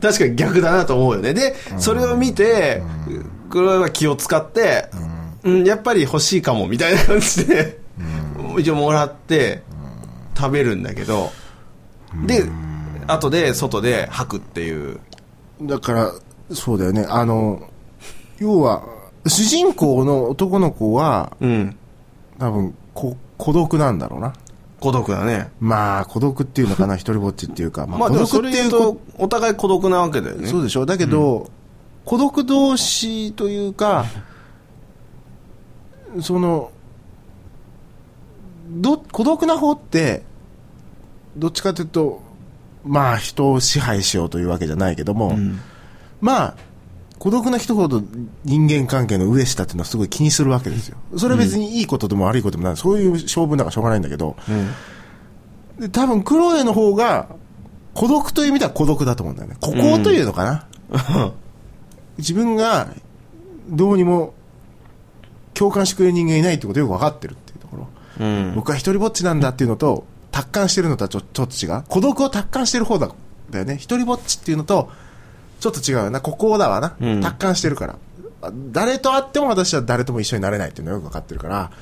[0.00, 1.34] 確かに逆だなと思うよね。
[1.34, 2.82] でそれを見て
[3.50, 4.88] 黒井は気を使って、
[5.44, 7.78] うん、やっぱり欲しいかもみたいな感じで、
[8.58, 9.62] 一応もらって
[10.36, 11.30] 食べるんだけど
[12.26, 12.44] で
[13.06, 15.00] 後で外で吐くっていう。
[15.62, 16.12] だから
[16.52, 17.06] そうだよね。
[17.08, 17.68] あの
[18.38, 18.84] 要は
[19.26, 21.76] 主人公の男の子はうん。
[22.38, 24.32] 多分こ孤独なんだろうな。
[24.80, 25.50] 孤独だね。
[25.58, 30.46] まあ孤独っていうのかな一人ぼっちっていうか、まあでもそれ言う独っていうことお互い孤独なわけだよね。
[30.46, 30.86] そうでしょ。
[30.86, 31.50] だけど、
[32.04, 34.04] 孤独同士というか
[36.20, 36.70] その
[38.68, 40.22] ど孤独な方って
[41.36, 42.22] どっちかというと
[42.84, 45.60] まあ人を支配しようというわけじゃないけども、ん。
[46.20, 46.56] まあ
[47.18, 48.02] 孤独な人ほど
[48.44, 50.96] 人間関係の上下っていうのはすごい気にするわけですよ。
[51.16, 54.36] それは別にいいことでも悪いことでもない、そういう性分だからしょうがないんだけど、
[55.78, 57.28] で多分クロエの方が
[57.94, 59.56] 孤独という意味では孤独だと思うんだよね。
[59.60, 60.68] 孤高というのかな、
[62.18, 62.88] 自分が
[63.68, 64.34] どうにも
[65.58, 67.88] 共感してくれる人間いないってことをよく分かってるっていうところ、
[68.20, 68.54] うん。
[68.54, 71.82] 僕は一人ぼっちなんだっていうのと達観してるのとはちょちょっと違う。
[71.88, 73.10] 孤独を達観してる方だ
[73.50, 73.76] だよね。
[73.76, 74.90] 一人ぼっちっていうのと
[75.58, 76.20] ちょっと違うよな。
[76.20, 77.20] 孤高だわな、うん。
[77.20, 77.98] 達観してるから。
[78.40, 81.72] あ誰と会っても私は誰とも一緒になれないっていうのはよく分かってるから。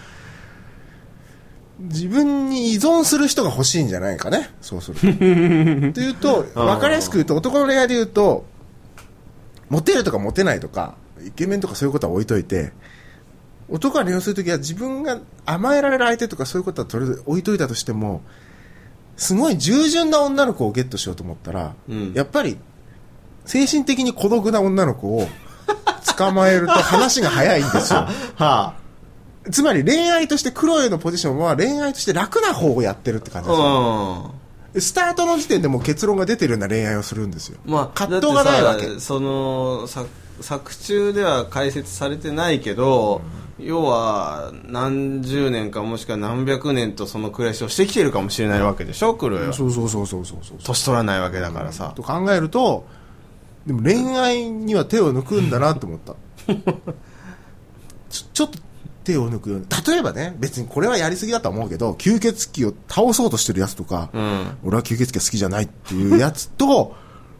[1.79, 4.55] 自分に依存する人が欲しいんじゃないかね。
[4.62, 5.07] そうすると。
[5.11, 8.47] っていうと分かりやすく言うと男の恋愛で言うと
[9.68, 10.95] モテるとかモテないとか
[11.27, 12.72] イケメンとかそういうことは置いといて
[13.69, 18.23] 男が恋愛するときは自分が甘えられる相手とかそういうことはとりあえず置いといたとしても
[19.17, 22.12] すごい従順な女の子をゲットしようと思ったら、うん。
[22.12, 22.59] やっぱり
[23.47, 25.27] 精神的に孤独な女の子を
[26.17, 28.01] 捕まえると話が早いんですよ。
[28.37, 28.75] はあ。
[29.51, 34.35] つまり恋愛としてクロエのポジションは恋愛として楽な方をやってるって感じですよ。
[34.75, 39.01] うスタートの時点でもう結論が出てるような恋愛をするんですよ、んまあ葛藤がないわけ。
[39.01, 40.09] その作
[40.41, 43.23] 作中では解説されてないけど、
[43.59, 49.52] 要は何十年かもしくは何百年とその暮らしをしてきてるかもしれないわけでしょクロエは。
[49.52, 50.59] そうそうそうそうそうそう。
[50.62, 52.86] 年取らないわけだからさ、と考えると
[53.66, 56.14] でも恋愛には手を抜くんだなと思った。
[58.11, 58.59] ちょちょっと
[59.04, 59.66] 手を抜くように。
[59.86, 64.46] 例えばね別にこれはやりすぎだとは思うけど吸血鬼を倒そうとしてるやつとか、うん。
[64.64, 66.94] 俺は吸血鬼が好きじゃないっていうやつと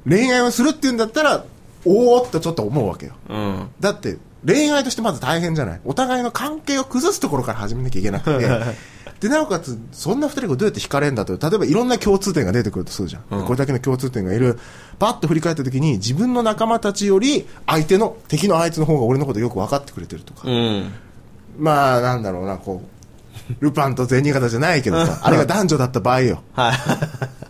[0.09, 1.45] 恋愛をするっていうんだったら
[1.85, 3.13] おおっとちょっと思うわけよ。
[3.29, 3.69] うん。
[3.81, 5.81] だって恋愛としてまず大変じゃない？
[5.85, 8.49] お互いの関係を崩すところから始めなきゃいけなくて。
[9.21, 11.33] でなおかつそんな二人がどうやって惹かれるんだと。
[11.39, 13.45] 例えばいろんな共通点が出てくるとするじゃん、うん。
[13.47, 14.59] これだけの共通点がいる。
[14.99, 20.93] パッと振り返った時に自分の仲間たちより相手の敵のあいつの方が俺のことよく分かってくれてるとか、うん。
[21.59, 22.83] まあなんだろうなこ
[23.51, 26.43] うルパンと銭形じゃないけどさ あれが男女だった場合よ。
[26.53, 26.79] はい。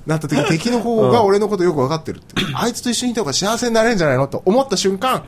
[0.09, 4.29] なった時敵の方が俺のことよく分かってるって、 あいつと一緒にいた方が幸せになれるんじゃないの？
[4.29, 5.25] と思った瞬間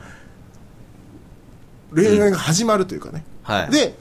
[1.93, 3.71] 恋愛が始まるというかね、はい。
[3.71, 3.95] で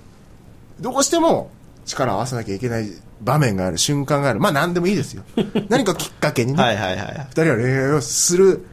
[0.80, 1.50] どうしても
[1.84, 2.88] 力を合わせなきゃいけない
[3.20, 4.40] 場面がある瞬間がある。
[4.40, 5.24] まあ何でもいいですよ。
[5.68, 8.66] 何かきっかけにね、はいはいはい二人は恋愛をする。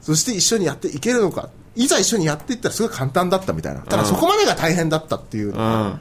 [0.00, 1.50] そして一緒にやっていけるのか。
[1.74, 3.80] いざ一緒にやっていったらすごい簡単だったみたいな。
[3.80, 6.00] ただそこまでが大変だったっていう、うん。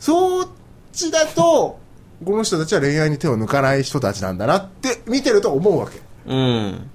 [0.00, 0.48] そっ
[0.92, 1.78] ちだと
[2.24, 6.00] この人たちは恋愛に手を抜かない人たちなんだなって見てると思うわけ。
[6.26, 6.90] うん。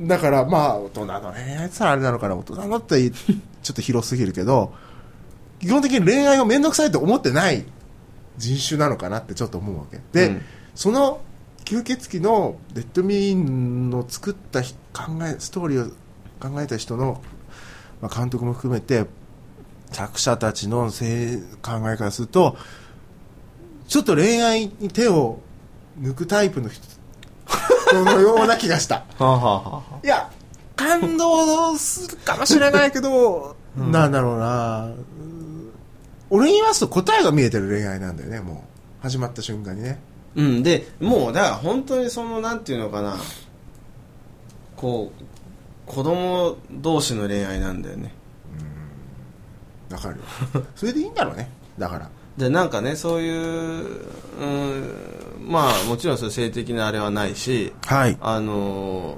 [0.00, 2.36] だからまあ大人の恋愛って言ったらあれなのかな。
[2.36, 3.12] 大人のって
[3.66, 4.72] ちょっと広すぎるけど
[5.58, 7.64] 基本的に恋愛を面倒くさいと思ってない
[8.36, 10.00] 人種なのかなってちょっと思うわけ。
[10.12, 10.42] で、うん。
[10.74, 11.20] その
[11.64, 15.90] 吸血鬼の「レッド・ミーン」の作ったひ考えストーリーを
[16.38, 17.20] 考えた人の、
[18.00, 19.06] まあ、監督も含めて
[19.90, 22.56] 作者たちのせい考えからすると
[23.88, 25.40] ちょっと恋愛に手を
[26.00, 28.96] 抜くタイプの人のような気がした。
[28.96, 30.30] はあ、はあはあはいや、
[30.76, 34.88] 感動するかもしれないけど、なんだろうな、う
[35.22, 35.72] ん
[36.28, 38.76] 俺に言いますと答えが見えてる恋愛なんだよね、もう。
[39.00, 40.00] 始まった瞬間にね。
[40.34, 43.16] うん、でもうだから本当にそのなんていうのかな
[44.76, 48.12] こう子供同士の恋愛なんだよね
[49.90, 50.22] わかるよ。
[50.76, 51.48] それでいいんだろうね。
[51.78, 52.10] だから。
[52.36, 53.86] でなんかねそういう、
[54.40, 54.94] うん、
[55.40, 58.18] まあもちろんそ性的なあれはないしはい。
[58.20, 59.16] あの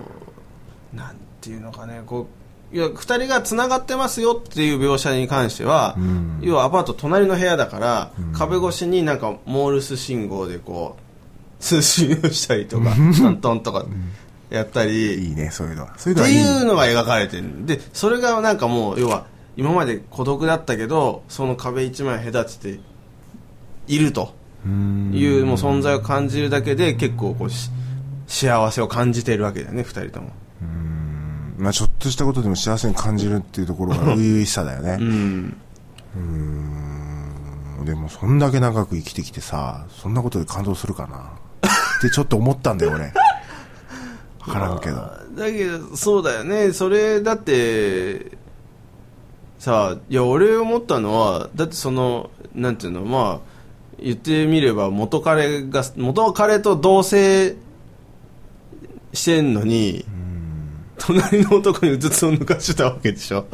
[0.94, 2.39] ーなんていうのかねこう
[2.70, 6.41] いや2人がつながってますよっていう描写に関しては、ん。
[6.43, 13.86] 要はアパート隣の部屋だから、壁越しになんかモールス信号でこう通信をしたりとかトントンとか
[14.51, 15.95] やったり、いいね、そういうのは。
[15.97, 17.64] そういってうのはいうのが描かれてる。
[17.64, 19.24] でそれがなんかもう要は
[19.57, 22.80] 今まで孤独だったけどその壁一枚隔てて
[23.86, 24.34] いると。
[24.66, 25.12] うん。
[25.14, 27.70] いうもう存在を感じるだけで結構こうし
[28.26, 30.32] 幸せを感じているわけだよね2人とも
[31.59, 35.04] まあちょっとしたことでも幸せに感じるっていうところが初々しさだよねう。
[35.04, 35.56] ん
[37.84, 41.16] でもそんだけ長く生きてきてさ、そんなことで感動するかな
[41.68, 43.04] ってちょっと思ったんだよ、俺。
[43.04, 43.12] わ
[44.46, 44.96] からんけど。
[45.38, 48.32] だけどそうだよねそれだって
[49.59, 53.59] さあいや俺思ったのはだってそのなんていうのまあ
[54.00, 57.56] 言ってみれば元彼が元彼と同棲
[59.12, 60.04] してんのに
[60.99, 63.46] 隣の男にうつつを抜かしてたわけでしょ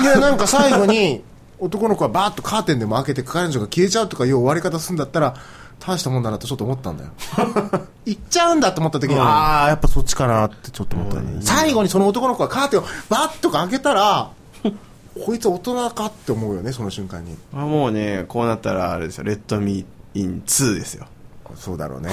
[0.00, 1.22] いや、なんか最後に、
[1.58, 5.34] 男の子はバーッとカーテンでも開けて彼女が消えちゃうとかいう終わり方するんだったら、
[5.80, 7.10] 大したもんだなとちょっと思ったんだよ。
[8.04, 14.30] 行っちゃうんだと思った時に、うんああ、やっぱそっちかなってちょっと思ったね、うん最後にその男の子がカーテンをバッとか開けたら、
[15.24, 17.36] こいつ大人かって思うよね、その瞬間に。
[17.52, 21.06] まあもうねこうなったらあれですよレッドミーイン2ですよ
[21.56, 22.10] そうだろうね。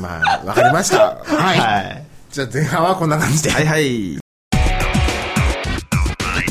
[0.00, 1.16] まあ、わかりました。
[1.24, 1.58] はい。
[1.58, 3.50] はいじゃあ前半はこんな感じで。
[3.50, 4.18] はいはい